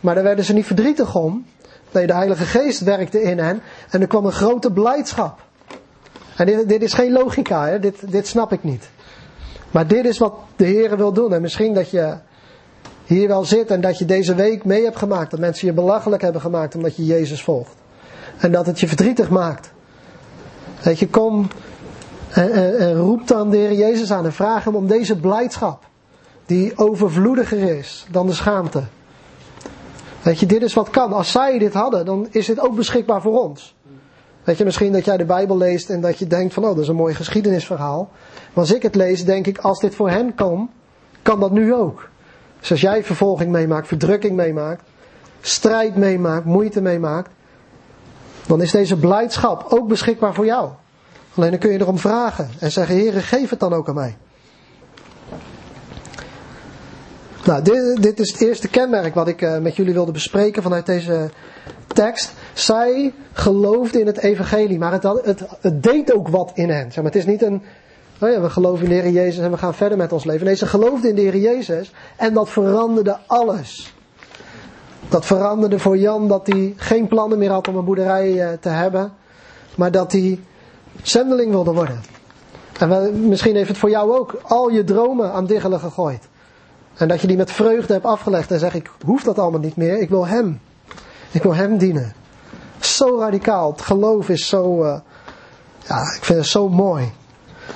[0.00, 1.46] Maar daar werden ze niet verdrietig om.
[1.92, 5.40] Nee, de Heilige Geest werkte in hen en er kwam een grote blijdschap.
[6.36, 7.78] En dit, dit is geen logica, hè?
[7.78, 8.88] Dit, dit snap ik niet.
[9.70, 11.32] Maar dit is wat de Heer wil doen.
[11.32, 12.14] En misschien dat je
[13.04, 15.30] hier wel zit en dat je deze week mee hebt gemaakt.
[15.30, 17.79] Dat mensen je belachelijk hebben gemaakt omdat je Jezus volgt.
[18.40, 19.72] En dat het je verdrietig maakt.
[20.82, 21.48] Dat je, kom
[22.30, 25.88] en roep dan de Heer Jezus aan en vraag hem om deze blijdschap.
[26.46, 28.82] Die overvloediger is dan de schaamte.
[30.22, 31.12] Weet je, dit is wat kan.
[31.12, 33.74] Als zij dit hadden, dan is dit ook beschikbaar voor ons.
[34.44, 36.78] Weet je, misschien dat jij de Bijbel leest en dat je denkt van, oh, dat
[36.78, 38.10] is een mooi geschiedenisverhaal.
[38.52, 40.70] Maar als ik het lees, denk ik, als dit voor hen kan,
[41.22, 42.08] kan dat nu ook.
[42.60, 44.82] Dus als jij vervolging meemaakt, verdrukking meemaakt,
[45.40, 47.30] strijd meemaakt, moeite meemaakt,
[48.50, 50.70] dan is deze blijdschap ook beschikbaar voor jou.
[51.34, 54.16] Alleen dan kun je erom vragen en zeggen, Heer, geef het dan ook aan mij.
[57.44, 60.86] Nou, dit, dit, is het eerste kenmerk wat ik uh, met jullie wilde bespreken vanuit
[60.86, 61.30] deze
[61.86, 62.32] tekst.
[62.52, 66.92] Zij geloofden in het evangelie, maar het, het, het deed ook wat in hen.
[66.92, 67.62] Zeg maar, het is niet een,
[68.20, 70.46] oh ja, we geloven in de Heer Jezus en we gaan verder met ons leven.
[70.46, 73.94] Nee, ze geloofden in de Heer Jezus en dat veranderde alles.
[75.10, 78.68] Dat veranderde voor Jan dat hij geen plannen meer had om een boerderij uh, te
[78.68, 79.12] hebben,
[79.74, 80.40] maar dat hij
[81.02, 82.00] zendeling wilde worden.
[82.78, 86.28] En misschien heeft het voor jou ook al je dromen aan diggelen gegooid.
[86.94, 89.76] En dat je die met vreugde hebt afgelegd en zegt, ik hoef dat allemaal niet
[89.76, 90.60] meer, ik wil Hem.
[91.30, 92.12] Ik wil Hem dienen.
[92.80, 93.70] Zo radicaal.
[93.70, 94.98] Het geloof is zo, uh,
[95.86, 97.12] ja, ik vind het zo mooi.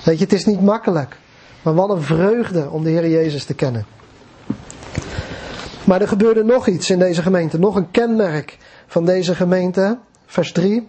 [0.05, 1.17] Weet je, het is niet makkelijk.
[1.63, 3.87] Maar wat een vreugde om de Heer Jezus te kennen.
[5.85, 7.59] Maar er gebeurde nog iets in deze gemeente.
[7.59, 9.99] Nog een kenmerk van deze gemeente.
[10.27, 10.89] Vers 3.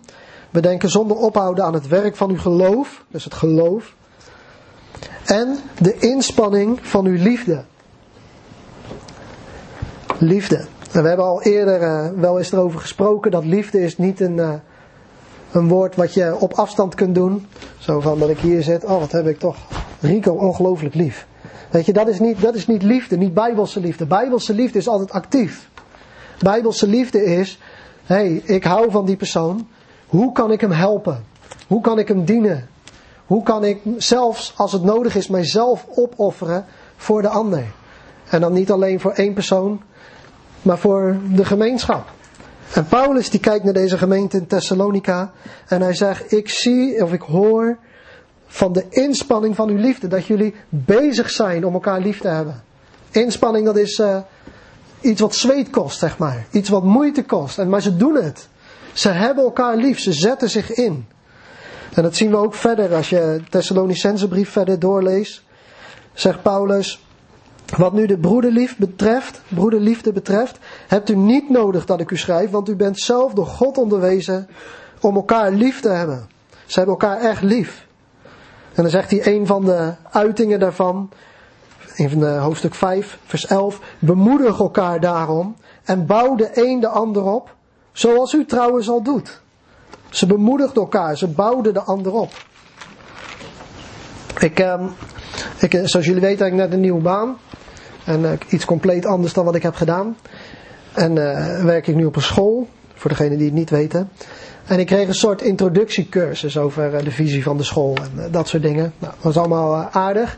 [0.50, 3.04] We denken zonder ophouden aan het werk van uw geloof.
[3.08, 3.96] Dus het geloof.
[5.26, 7.64] En de inspanning van uw liefde.
[10.20, 10.66] Liefde.
[10.92, 14.38] En we hebben al eerder uh, wel eens erover gesproken dat liefde is niet een,
[14.38, 14.54] uh,
[15.52, 17.48] een woord wat je op afstand kunt doen.
[17.78, 19.58] Zo van dat ik hier zit, oh wat heb ik toch
[20.00, 21.28] Rico ongelooflijk lief.
[21.70, 24.06] Weet je, dat is, niet, dat is niet liefde, niet bijbelse liefde.
[24.06, 25.70] Bijbelse liefde is altijd actief.
[26.40, 27.60] Bijbelse liefde is,
[28.04, 29.68] hé, hey, ik hou van die persoon.
[30.08, 31.26] Hoe kan ik hem helpen?
[31.68, 32.68] Hoe kan ik hem dienen?
[33.26, 37.64] Hoe kan ik zelfs, als het nodig is, mijzelf opofferen voor de ander?
[38.30, 39.82] En dan niet alleen voor één persoon,
[40.62, 42.14] maar voor de gemeenschap.
[42.74, 45.32] En Paulus die kijkt naar deze gemeente in Thessalonica
[45.68, 47.78] en hij zegt, ik zie of ik hoor
[48.56, 52.64] van de inspanning van uw liefde, dat jullie bezig zijn om elkaar lief te hebben.
[53.12, 54.18] Inspanning dat is uh,
[55.02, 56.46] iets wat zweet kost, zeg maar.
[56.52, 58.48] Iets wat moeite kost, en, maar ze doen het.
[58.94, 61.06] Ze hebben elkaar lief, ze zetten zich in.
[61.94, 65.44] En dat zien we ook verder als je Thessalonicense brief verder doorleest.
[66.14, 67.06] Zegt Paulus,
[67.78, 72.50] wat nu de broederlief betreft, broederliefde betreft, hebt u niet nodig dat ik u schrijf,
[72.50, 74.48] want u bent zelf door God onderwezen
[75.02, 76.28] om elkaar lief te hebben.
[76.66, 77.85] Ze hebben elkaar echt lief.
[78.76, 81.10] En dan zegt hij een van de uitingen daarvan,
[81.96, 87.56] in hoofdstuk 5, vers 11, bemoedig elkaar daarom en bouw de een de ander op,
[87.92, 89.42] zoals u trouwens al doet.
[90.10, 92.32] Ze bemoedigden elkaar, ze bouwden de ander op.
[94.40, 94.84] Ik, eh,
[95.60, 97.38] ik, zoals jullie weten heb ik net een nieuwe baan.
[98.06, 100.18] En uh, iets compleet anders dan wat ik heb gedaan.
[100.94, 104.10] En uh, werk ik nu op een school, voor degenen die het niet weten.
[104.66, 108.48] En ik kreeg een soort introductiecursus over uh, de visie van de school en dat
[108.48, 108.94] soort dingen.
[109.00, 110.38] Nou, dat was allemaal aardig.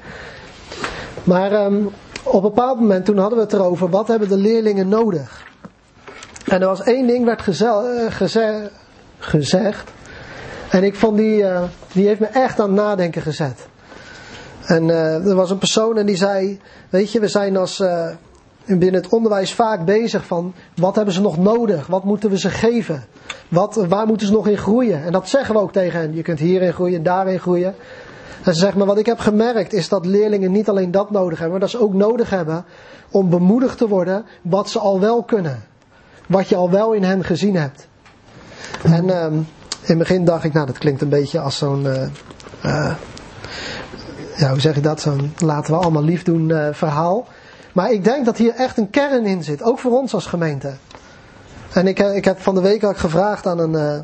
[1.23, 1.89] Maar um,
[2.23, 5.45] op een bepaald moment toen hadden we het erover, wat hebben de leerlingen nodig?
[6.45, 8.71] En er was één ding werd geze geze
[9.19, 9.91] gezegd.
[10.69, 11.45] En ik vond die,
[11.91, 13.67] die heeft me echt aan het nadenken gezet.
[14.65, 16.59] En er was een persoon en die zei,
[16.89, 18.07] weet je, we zijn als uh,
[18.65, 21.87] binnen het onderwijs vaak bezig van wat hebben ze nog nodig?
[21.87, 23.05] Wat moeten we ze geven?
[23.49, 25.03] Wat, waar moeten ze nog in groeien?
[25.03, 26.15] En dat zeggen we ook tegen hen.
[26.15, 27.75] Je kunt hierin groeien, daarin groeien.
[28.43, 31.51] En ze maar wat ik heb gemerkt is dat leerlingen niet alleen dat nodig hebben,
[31.51, 32.65] maar dat ze ook nodig hebben
[33.11, 35.63] om bemoedigd te worden wat ze al wel kunnen.
[36.27, 37.87] Wat je al wel in hen gezien hebt.
[38.83, 39.47] En um, in
[39.87, 41.83] het begin dacht ik, nou dat klinkt een beetje als zo'n...
[42.63, 42.95] Uh,
[44.37, 47.27] ja, hoe zeg je dat, zo'n laten we allemaal lief doen uh, verhaal.
[47.73, 50.73] Maar ik denk dat hier echt een kern in zit, ook voor ons als gemeente.
[51.77, 53.99] En ik, ik heb van de week ook gevraagd aan een uh,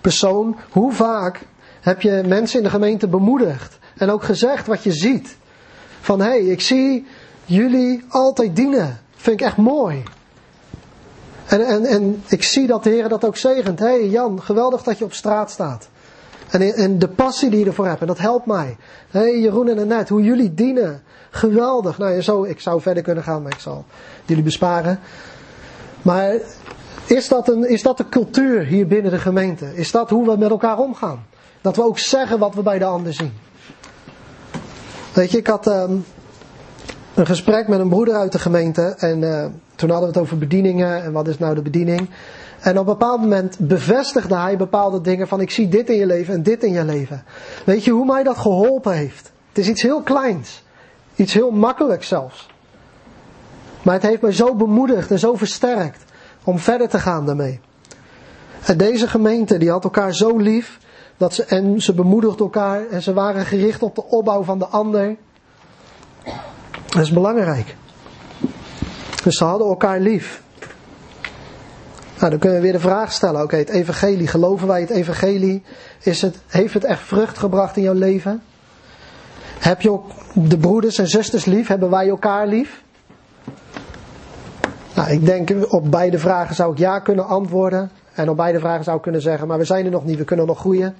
[0.00, 1.40] persoon, hoe vaak
[1.80, 5.36] heb je mensen in de gemeente bemoedigd en ook gezegd wat je ziet.
[6.00, 7.06] Van hé, hey, ik zie
[7.44, 9.00] jullie altijd dienen.
[9.16, 10.02] Vind ik echt mooi.
[11.46, 13.78] En, en, en ik zie dat de Heer dat ook zegent.
[13.78, 15.88] Hé hey Jan, geweldig dat je op straat staat.
[16.50, 18.00] En, en de passie die je ervoor hebt.
[18.00, 18.76] En dat helpt mij.
[19.10, 21.02] Hé hey, Jeroen en Annette, hoe jullie dienen.
[21.30, 21.98] Geweldig.
[21.98, 23.84] Nou, zo, ik zou verder kunnen gaan, maar ik zal
[24.24, 25.00] jullie besparen.
[26.02, 26.34] Maar
[27.10, 29.74] is dat, een, is dat de cultuur hier binnen de gemeente?
[29.74, 31.26] Is dat hoe we met elkaar omgaan?
[31.60, 33.32] Dat we ook zeggen wat we bij de ander zien.
[35.12, 36.04] Weet je, ik had um,
[37.14, 38.82] een gesprek met een broeder uit de gemeente.
[38.82, 41.02] En uh, toen hadden we het over bedieningen.
[41.02, 42.10] En wat is nou de bediening?
[42.60, 46.06] En op een bepaald moment bevestigde hij bepaalde dingen van ik zie dit in je
[46.06, 47.24] leven en dit in je leven.
[47.64, 49.32] Weet je hoe mij dat geholpen heeft?
[49.48, 50.64] Het is iets heel kleins.
[51.14, 52.48] Iets heel makkelijks zelfs.
[53.82, 56.08] Maar het heeft mij zo bemoedigd en zo versterkt
[56.50, 57.60] om verder te gaan daarmee.
[58.64, 60.78] En deze gemeente die had elkaar zo lief
[61.16, 64.66] dat ze, en ze bemoedigden elkaar en ze waren gericht op de opbouw van de
[64.66, 65.16] ander.
[66.86, 67.76] Dat is belangrijk.
[69.24, 70.42] Dus ze hadden elkaar lief.
[72.18, 75.62] Nou, dan kunnen we weer de vraag stellen: oké, het evangelie, geloven wij het evangelie?
[76.02, 78.42] Is het, heeft het echt vrucht gebracht in jouw leven?
[79.58, 81.68] Heb je ook de broeders en zusters lief?
[81.68, 82.82] Hebben wij elkaar lief?
[84.94, 87.90] Nou, ik denk op beide vragen zou ik ja kunnen antwoorden.
[88.14, 90.24] En op beide vragen zou ik kunnen zeggen, maar we zijn er nog niet, we
[90.24, 90.96] kunnen nog groeien.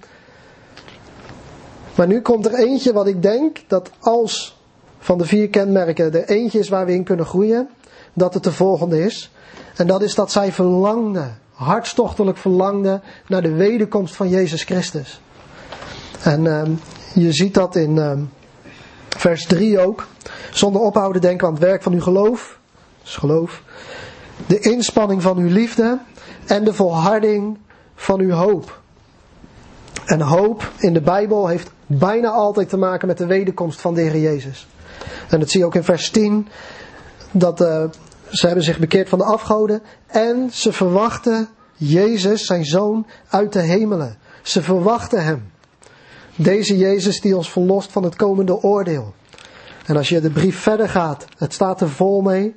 [1.94, 4.60] Maar nu komt er eentje wat ik denk dat als
[4.98, 7.68] van de vier kenmerken er eentje is waar we in kunnen groeien,
[8.12, 9.30] dat het de volgende is.
[9.76, 15.20] En dat is dat zij verlangde, hartstochtelijk verlangde naar de wederkomst van Jezus Christus.
[16.22, 16.80] En um,
[17.14, 18.30] je ziet dat in um,
[19.08, 20.06] vers 3 ook.
[20.52, 22.59] Zonder ophouden denken aan het werk van uw geloof.
[23.16, 23.62] Geloof.
[24.46, 25.98] De inspanning van uw liefde.
[26.46, 27.58] En de volharding
[27.94, 28.80] van uw hoop.
[30.04, 34.00] En hoop in de Bijbel heeft bijna altijd te maken met de wederkomst van de
[34.00, 34.66] Heer Jezus.
[35.28, 36.48] En dat zie je ook in vers 10.
[37.30, 37.84] Dat uh,
[38.30, 39.82] ze hebben zich bekeerd van de afgoden.
[40.06, 44.18] En ze verwachten Jezus, zijn zoon, uit de hemelen.
[44.42, 45.50] Ze verwachten hem.
[46.36, 49.14] Deze Jezus die ons verlost van het komende oordeel.
[49.86, 52.56] En als je de brief verder gaat, het staat er vol mee.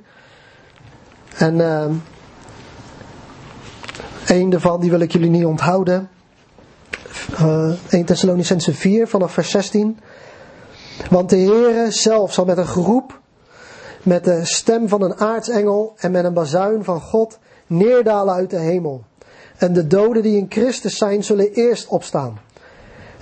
[1.36, 1.84] En uh,
[4.26, 6.08] een daarvan, die wil ik jullie niet onthouden.
[7.40, 9.98] Uh, 1 Thessalonicense 4 vanaf vers 16.
[11.10, 13.20] Want de Heere zelf zal met een groep,
[14.02, 18.58] met de stem van een aartsengel en met een bazuin van God neerdalen uit de
[18.58, 19.04] hemel.
[19.56, 22.38] En de doden die in Christus zijn, zullen eerst opstaan.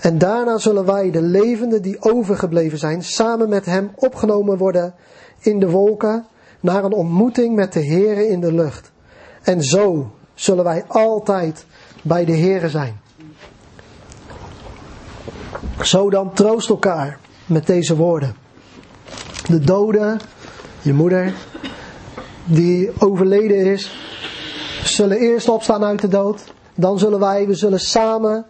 [0.01, 4.95] En daarna zullen wij, de levenden die overgebleven zijn, samen met hem opgenomen worden
[5.41, 6.27] in de wolken
[6.63, 8.93] naar een ontmoeting met de Here in de lucht.
[9.43, 11.67] En zo zullen wij altijd
[12.03, 13.01] bij de Here zijn.
[15.81, 18.35] Zo dan troost elkaar met deze woorden.
[19.47, 20.17] De dode,
[20.83, 21.35] je moeder,
[22.45, 23.97] die overleden is,
[24.85, 26.55] zullen eerst opstaan uit de dood.
[26.75, 28.47] Dan zullen wij, we zullen samen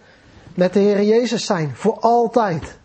[0.54, 1.70] met de Heer Jezus zijn.
[1.74, 2.80] Voor altijd.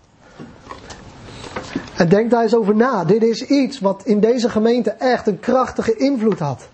[1.97, 3.03] En denk daar eens over na.
[3.03, 6.67] Dit is iets wat in deze gemeente echt een krachtige invloed had.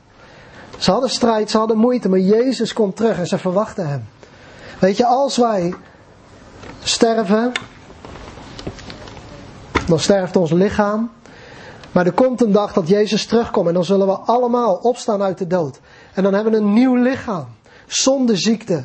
[0.78, 4.06] Ze hadden strijd, ze hadden moeite, maar Jezus komt terug en ze verwachten hem.
[4.80, 5.74] Weet je, als wij
[6.84, 7.52] sterven,
[9.88, 11.12] dan sterft ons lichaam.
[11.92, 15.38] Maar er komt een dag dat Jezus terugkomt en dan zullen we allemaal opstaan uit
[15.38, 15.80] de dood.
[16.14, 17.46] En dan hebben we een nieuw lichaam.
[17.88, 18.84] Zonder ziekte.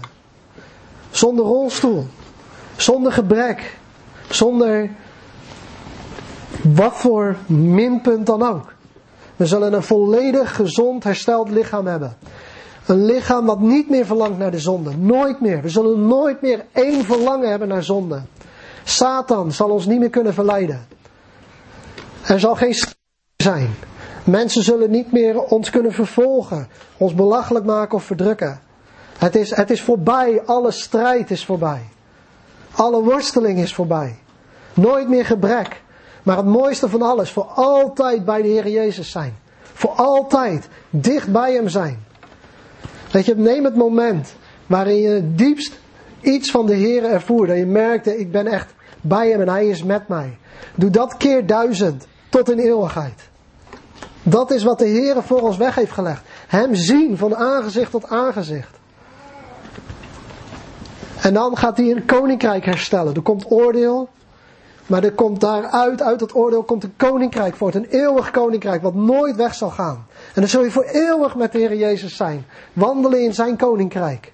[1.11, 2.07] Zonder rolstoel.
[2.77, 3.79] Zonder gebrek.
[4.31, 4.91] Zonder
[6.63, 8.73] wat voor minpunt dan ook.
[9.37, 12.17] We zullen een volledig gezond, hersteld lichaam hebben.
[12.87, 14.97] Een lichaam wat niet meer verlangt naar de zonde.
[14.97, 15.63] Nooit meer.
[15.63, 18.23] We zullen nooit meer één verlangen hebben naar zonde.
[18.85, 20.87] Satan zal ons niet meer kunnen verleiden.
[22.27, 22.75] Er zal geen
[23.37, 23.75] zijn.
[24.25, 28.61] Mensen zullen niet meer ons kunnen vervolgen, ons belachelijk maken of verdrukken.
[29.19, 31.89] Het is, het is voorbij, alle strijd is voorbij.
[32.73, 34.19] Alle worsteling is voorbij.
[34.75, 35.83] Nooit meer gebrek.
[36.23, 39.37] Maar het mooiste van alles, voor altijd bij de Heer Jezus zijn.
[39.61, 42.07] Voor altijd dicht bij Hem zijn.
[43.11, 44.35] Weet je, neem het moment
[44.67, 45.79] waarin je diepst
[46.21, 47.47] iets van de Heer ervoer.
[47.47, 50.39] Dat je merkte, ik ben echt bij Hem en Hij is met mij.
[50.75, 53.29] Doe dat keer duizend tot in eeuwigheid.
[54.23, 56.23] Dat is wat de Heer voor ons weg heeft gelegd.
[56.47, 58.79] Hem zien van aangezicht tot aangezicht.
[61.21, 63.15] En dan gaat hij een koninkrijk herstellen.
[63.15, 64.09] Er komt oordeel.
[64.89, 67.75] Maar er komt daaruit, uit het oordeel, komt een koninkrijk voort.
[67.75, 70.07] Een eeuwig koninkrijk wat nooit weg zal gaan.
[70.35, 72.47] En dan zul je voor eeuwig met de Heer Jezus zijn.
[72.73, 74.33] Wandelen in zijn koninkrijk.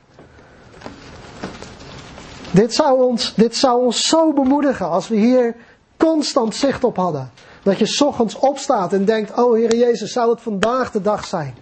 [2.51, 5.57] Dit zou ons, dit zou ons zo bemoedigen als we hier
[5.97, 7.31] constant zicht op hadden.
[7.63, 11.55] Dat je ochtends opstaat en denkt, oh Heer Jezus, zou het vandaag de dag zijn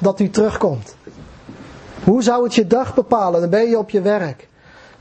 [0.00, 0.96] dat u terugkomt?
[2.04, 3.40] Hoe zou het je dag bepalen?
[3.40, 4.48] Dan ben je op je werk.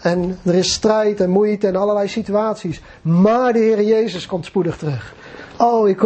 [0.03, 2.81] En er is strijd en moeite en allerlei situaties.
[3.01, 5.15] Maar de Heer Jezus komt spoedig terug.
[5.57, 5.99] Oh, ik,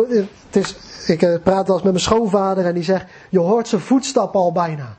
[0.50, 0.76] het is,
[1.08, 4.40] ik eh, praat wel eens met mijn schoonvader en die zegt, je hoort zijn voetstappen
[4.40, 4.98] al bijna.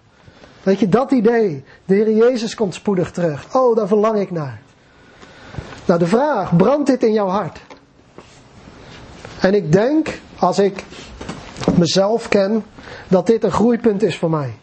[0.63, 1.65] Weet je, dat idee.
[1.85, 3.57] De Heer Jezus komt spoedig terug.
[3.57, 4.61] Oh, daar verlang ik naar.
[5.85, 7.61] Nou, de vraag, brandt dit in jouw hart?
[9.41, 10.85] En ik denk, als ik
[11.77, 12.65] mezelf ken,
[13.09, 14.55] dat dit een groeipunt is voor mij.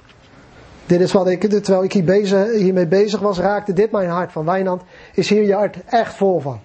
[0.85, 4.31] Dit is wat ik, terwijl ik hier bezig, hiermee bezig was, raakte dit mijn hart
[4.31, 4.45] van.
[4.45, 4.81] Wijnand,
[5.13, 6.59] is hier je hart echt vol van?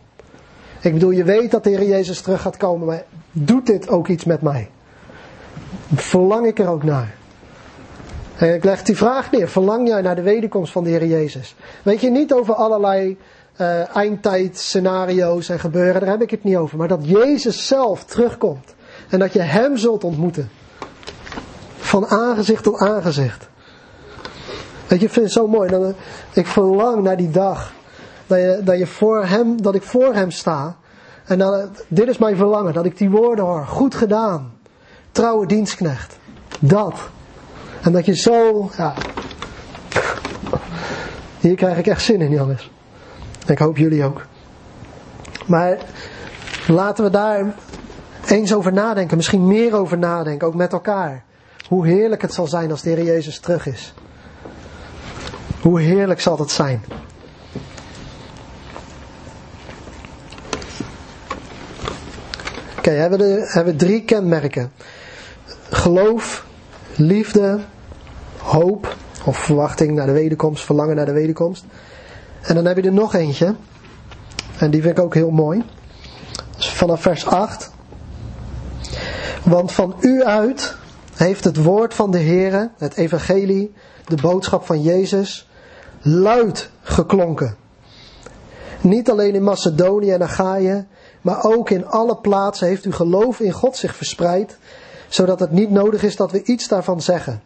[0.81, 4.09] Ik bedoel, je weet dat de Heer Jezus terug gaat komen, maar doet dit ook
[4.09, 4.71] iets met mij?
[5.95, 7.15] Verlang ik er ook naar?
[8.37, 9.49] En ik leg die vraag neer.
[9.49, 11.55] Verlang jij naar de wederkomst van de Heer Jezus?
[11.83, 13.19] Weet je, niet over allerlei
[13.61, 16.79] uh, eindtijd scenario's en gebeuren, daar heb ik het niet over.
[16.79, 18.75] Maar dat Jezus zelf terugkomt.
[19.09, 20.51] En dat je Hem zult ontmoeten.
[21.77, 23.50] Van aangezicht tot aangezicht.
[24.91, 25.95] Weet je, ik vind het zo mooi.
[26.33, 27.73] Ik verlang naar die dag.
[28.27, 30.77] Dat, je, dat, je voor hem, dat ik voor Hem sta.
[31.25, 32.75] En dat, dit is mijn verlangen.
[32.75, 33.67] Dat ik die woorden hoor.
[33.67, 34.53] Goed gedaan.
[35.11, 36.19] Trouwe dienstknecht.
[36.59, 36.95] Dat.
[37.83, 38.95] En dat je zo, ja.
[41.41, 42.71] Hier krijg ik echt zin in, jongens.
[43.47, 44.27] Ik hoop jullie ook.
[45.47, 45.79] Maar
[46.67, 47.55] laten we daar
[48.27, 51.25] eens over nadenken, misschien meer over nadenken, ook met elkaar.
[51.69, 53.95] Hoe heerlijk het zal zijn als de Heer Jezus terug is.
[55.61, 56.85] Hoe heerlijk zal dat zijn.
[62.79, 64.73] Oké, hebben, we hebben drie kenmerken.
[65.71, 66.47] Geloof,
[66.97, 67.59] liefde,
[68.39, 71.65] hoop of verwachting naar de wederkomst, verlangen naar de wederkomst.
[72.41, 73.55] En dan heb je er nog eentje.
[74.59, 75.65] En die vind ik ook heel mooi.
[76.57, 77.71] Dus vanaf vers 8.
[79.43, 80.77] Want van u uit
[81.17, 83.73] heeft het woord van de Heere, het evangelie,
[84.05, 85.49] de boodschap van Jezus,
[86.03, 87.57] luid geklonken.
[88.81, 90.87] Niet alleen in Macedonië en Achaïe,
[91.21, 94.59] maar ook in alle plaatsen heeft uw geloof in God zich verspreid,
[95.09, 97.43] zodat het niet nodig is dat we iets daarvan zeggen.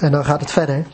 [0.00, 0.86] En dan gaat het verder.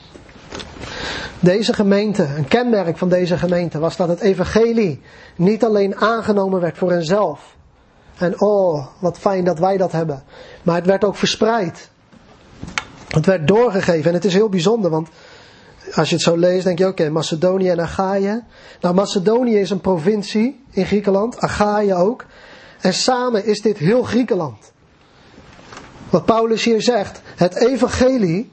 [1.40, 5.00] Deze gemeente, een kenmerk van deze gemeente was dat het evangelie
[5.36, 7.56] niet alleen aangenomen werd voor henzelf.
[8.16, 10.22] En oh, wat fijn dat wij dat hebben.
[10.62, 11.90] Maar het werd ook verspreid.
[13.08, 14.08] Het werd doorgegeven.
[14.08, 15.08] En het is heel bijzonder, want
[15.94, 18.42] als je het zo leest, denk je, oké, Macedonië en Achaïe.
[18.80, 22.24] Nou, Macedonië is een provincie in Griekenland, Achaïe ook.
[22.80, 24.72] En samen is dit heel Griekenland.
[26.10, 28.50] Wat Paulus hier zegt, het evangelie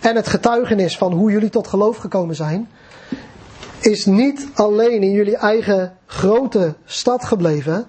[0.00, 2.68] en het getuigenis van hoe jullie tot geloof gekomen zijn,
[3.80, 7.86] is niet alleen in jullie eigen grote stad gebleven,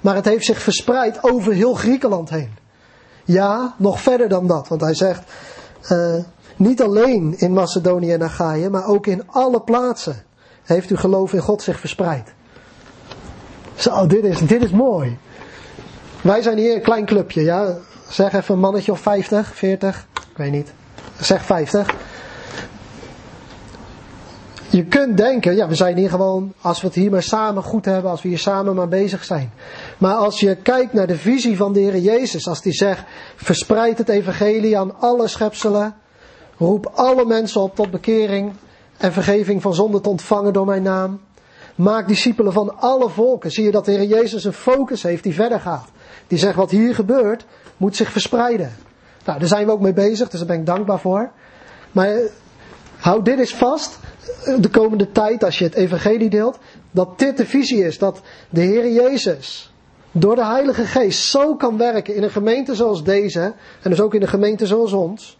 [0.00, 2.54] maar het heeft zich verspreid over heel Griekenland heen.
[3.24, 5.32] Ja, nog verder dan dat, want hij zegt,
[5.90, 6.16] uh,
[6.56, 10.22] niet alleen in Macedonië en Achaïe, maar ook in alle plaatsen
[10.62, 12.32] heeft uw geloof in God zich verspreid.
[13.74, 15.18] Zo, dit is, dit is mooi.
[16.22, 17.76] Wij zijn hier een klein clubje, ja.
[18.08, 20.72] Zeg even een mannetje of 50, 40, ik weet niet.
[21.20, 21.94] Zeg 50.
[24.68, 27.84] Je kunt denken, ja, we zijn hier gewoon, als we het hier maar samen goed
[27.84, 29.52] hebben, als we hier samen maar bezig zijn.
[29.98, 33.04] Maar als je kijkt naar de visie van de Heer Jezus, als die zegt,
[33.36, 35.94] verspreid het evangelie aan alle schepselen,
[36.58, 38.52] Roep alle mensen op tot bekering
[38.96, 41.20] en vergeving van zonde te ontvangen door mijn naam.
[41.74, 43.50] Maak discipelen van alle volken.
[43.50, 45.88] Zie je dat de Heer Jezus een focus heeft die verder gaat.
[46.26, 47.44] Die zegt wat hier gebeurt,
[47.76, 48.72] moet zich verspreiden.
[49.24, 51.30] Nou, daar zijn we ook mee bezig, dus daar ben ik dankbaar voor.
[51.92, 52.24] Maar eh,
[52.96, 53.98] houd dit eens vast,
[54.44, 56.58] eh, de komende tijd als je het evangelie deelt,
[56.90, 59.72] dat dit de visie is, dat de Heer Jezus
[60.12, 64.14] door de Heilige Geest zo kan werken in een gemeente zoals deze, en dus ook
[64.14, 65.38] in een gemeente zoals ons,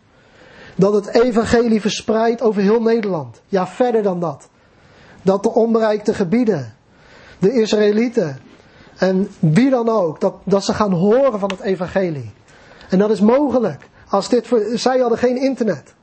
[0.77, 3.41] dat het evangelie verspreidt over heel Nederland.
[3.47, 4.49] Ja, verder dan dat.
[5.23, 6.75] Dat de onbereikte gebieden,
[7.39, 8.39] de Israëlieten
[8.97, 12.33] en wie dan ook, dat, dat ze gaan horen van het evangelie.
[12.89, 13.89] En dat is mogelijk.
[14.09, 15.95] Als dit voor, zij hadden geen internet.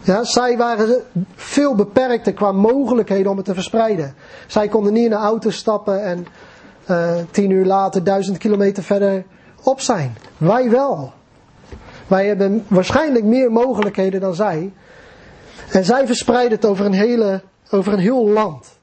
[0.00, 1.02] Ja, zij waren
[1.34, 4.14] veel beperkter qua mogelijkheden om het te verspreiden.
[4.46, 6.26] Zij konden niet in een auto stappen en
[6.90, 9.24] uh, tien uur later duizend kilometer verder
[9.62, 10.16] op zijn.
[10.36, 11.12] Wij wel.
[12.06, 14.72] Wij hebben waarschijnlijk meer mogelijkheden dan zij.
[15.70, 18.78] En zij verspreiden het over een, hele, over een heel land.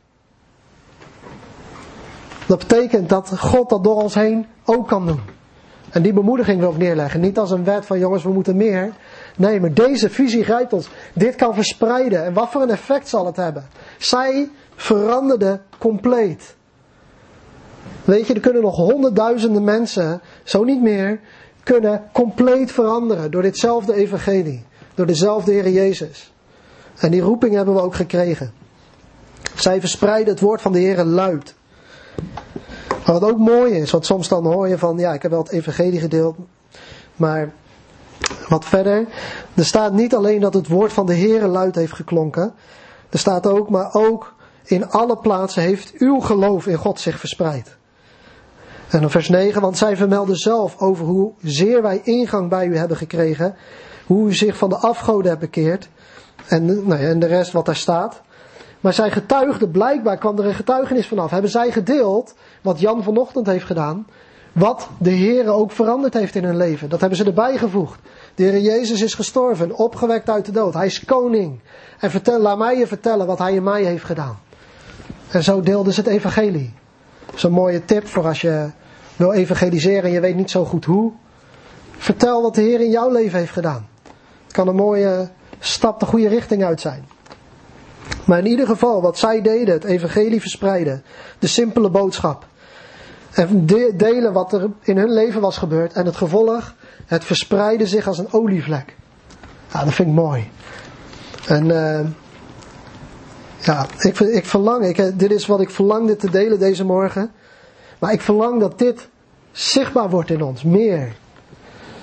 [2.48, 5.22] Dat betekent dat God dat door ons heen ook kan doen.
[5.90, 7.20] En die bemoediging wil ik neerleggen.
[7.20, 8.94] Niet als een wet van jongens, we moeten meer.
[9.38, 10.90] Nee, maar deze visie grijpt ons.
[11.14, 12.26] Dit kan verspreiden.
[12.26, 13.68] En wat voor een effect zal het hebben?
[13.98, 16.56] Zij veranderden compleet.
[18.04, 21.20] Weet je, er kunnen nog honderdduizenden mensen, zo niet meer,
[21.64, 24.66] kunnen compleet veranderen door ditzelfde evangelie.
[24.96, 26.34] Door dezelfde Heer Jezus.
[26.98, 28.54] En die roeping hebben we ook gekregen.
[29.56, 31.56] Zij verspreiden het woord van de Heer luid.
[33.06, 35.44] Maar wat ook mooi is, want soms dan hoor je van, ja, ik heb wel
[35.44, 36.36] het evangelie gedeeld,
[37.16, 37.54] maar
[38.50, 39.08] wat verder,
[39.54, 42.54] er staat niet alleen dat het woord van de Heer luid heeft geklonken,
[43.10, 44.34] er staat ook, maar ook
[44.64, 47.78] in alle plaatsen heeft uw geloof in God zich verspreid.
[48.92, 52.78] En dan vers 9, want zij vermelden zelf over hoe zeer wij ingang bij u
[52.78, 53.56] hebben gekregen,
[54.06, 55.90] hoe u zich van de afgoden hebt bekeerd,
[56.48, 58.22] en, nou ja, en de rest wat daar staat.
[58.80, 61.32] Maar zij getuigden, blijkbaar kwam er een getuigenis vanaf.
[61.32, 64.08] Hebben zij gedeeld, wat Jan vanochtend heeft gedaan,
[64.52, 66.90] wat de Heer ook veranderd heeft in hun leven.
[66.90, 68.00] Dat hebben ze erbij gevoegd.
[68.36, 70.74] De Heer Jezus is gestorven, opgewekt uit de dood.
[70.74, 71.60] Hij is koning.
[72.00, 74.40] En vertel, laat mij je vertellen wat hij in mij heeft gedaan.
[75.30, 76.74] En zo deelden ze het evangelie.
[77.26, 78.70] Dat is een mooie tip voor als je
[79.16, 81.12] wil evangeliseren en je weet niet zo goed hoe.
[81.98, 83.88] Vertel wat de Heer in jouw leven heeft gedaan.
[84.44, 87.06] Het kan een mooie stap de goede richting uit zijn.
[88.26, 91.04] Maar in ieder geval, wat zij deden, het evangelie verspreiden,
[91.40, 92.46] de simpele boodschap.
[93.32, 95.94] En delen wat er in hun leven was gebeurd.
[95.94, 98.96] En het gevolg, het verspreidde zich als een olievlek.
[99.74, 100.50] Ja, dat vind ik mooi.
[101.48, 102.00] En uh,
[103.60, 107.32] ja, ik, ik verlang, ik, dit is wat ik verlangde te delen deze morgen.
[108.02, 109.10] Maar ik verlang dat dit
[109.52, 111.16] zichtbaar wordt in ons, meer.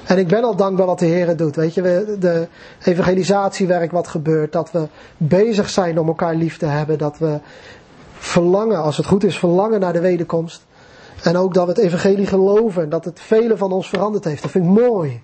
[0.05, 1.57] En ik ben al dankbaar wat de Heer doet.
[1.57, 2.49] Weet je, de
[2.85, 4.53] evangelisatiewerk wat gebeurt.
[4.53, 6.99] Dat we bezig zijn om elkaar lief te hebben.
[6.99, 7.39] Dat we
[8.13, 10.67] verlangen, als het goed is, verlangen naar de wederkomst.
[11.23, 14.43] En ook dat we het evangelie geloven en dat het velen van ons veranderd heeft.
[14.43, 15.23] Dat vind ik mooi.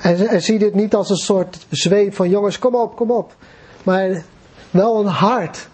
[0.00, 3.36] En, en zie dit niet als een soort zweep van jongens, kom op, kom op.
[3.82, 4.22] Maar
[4.70, 5.68] wel een hart.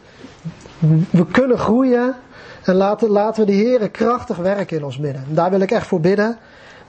[1.10, 2.16] We kunnen groeien
[2.62, 5.24] en laten, laten we de Heer krachtig werken in ons midden.
[5.28, 6.38] En daar wil ik echt voor bidden.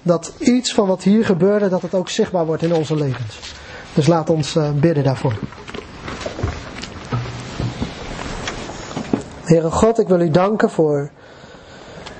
[0.02, 3.54] Dat iets van wat hier gebeurde, dat het ook zichtbaar wordt in onze levens.
[3.94, 5.34] Dus laat ons uh, bidden daarvoor.
[9.44, 11.12] Heere God, ik wil u danken voor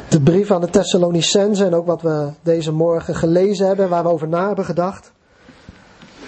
[0.10, 4.10] de brief aan de Thessalonicenzen en ook wat we deze morgen gelezen hebben, waar we
[4.10, 5.12] over na hebben gedacht.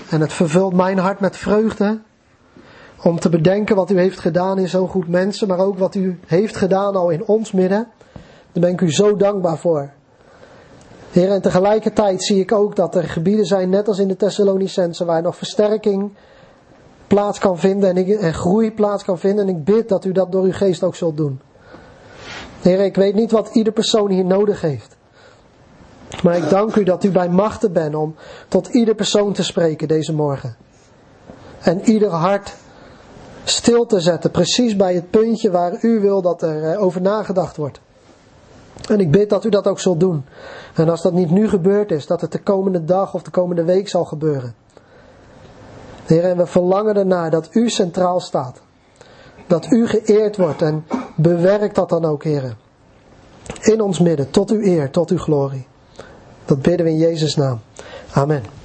[0.09, 1.99] En het vervult mijn hart met vreugde
[3.03, 6.19] om te bedenken wat u heeft gedaan in zo'n goed mensen, maar ook wat u
[6.25, 7.87] heeft gedaan al in ons midden.
[8.51, 9.91] Daar ben ik u zo dankbaar voor.
[11.11, 15.05] Heer, en tegelijkertijd zie ik ook dat er gebieden zijn, net als in de Thessalonicense,
[15.05, 16.11] waar nog versterking
[17.07, 19.47] plaats kan vinden en, groei plaats kan vinden.
[19.47, 21.39] En ik bid dat u dat door uw geest ook zult doen.
[22.61, 24.95] Heer, ik weet niet wat ieder persoon hier nodig heeft.
[26.23, 28.15] Maar ik dank u dat u bij machten bent om
[28.47, 30.55] tot ieder persoon te spreken deze morgen.
[31.61, 32.55] En ieder hart
[33.43, 37.57] stil te zetten, precies bij het puntje waar u wil dat er eh, over nagedacht
[37.57, 37.79] wordt.
[38.89, 40.25] En ik bid dat u dat ook zult doen.
[40.73, 43.63] En als dat niet nu gebeurd is, dat het de komende dag of de komende
[43.63, 44.55] week zal gebeuren.
[46.05, 48.61] Heer, en we verlangen ernaar dat u centraal staat.
[49.47, 50.85] Dat u geëerd wordt en
[51.15, 52.55] bewerk dat dan ook, Heer.
[53.61, 55.67] In ons midden, tot uw eer, tot uw glorie.
[56.45, 57.59] Dat bidden we in Jezus' naam.
[58.13, 58.62] Amen.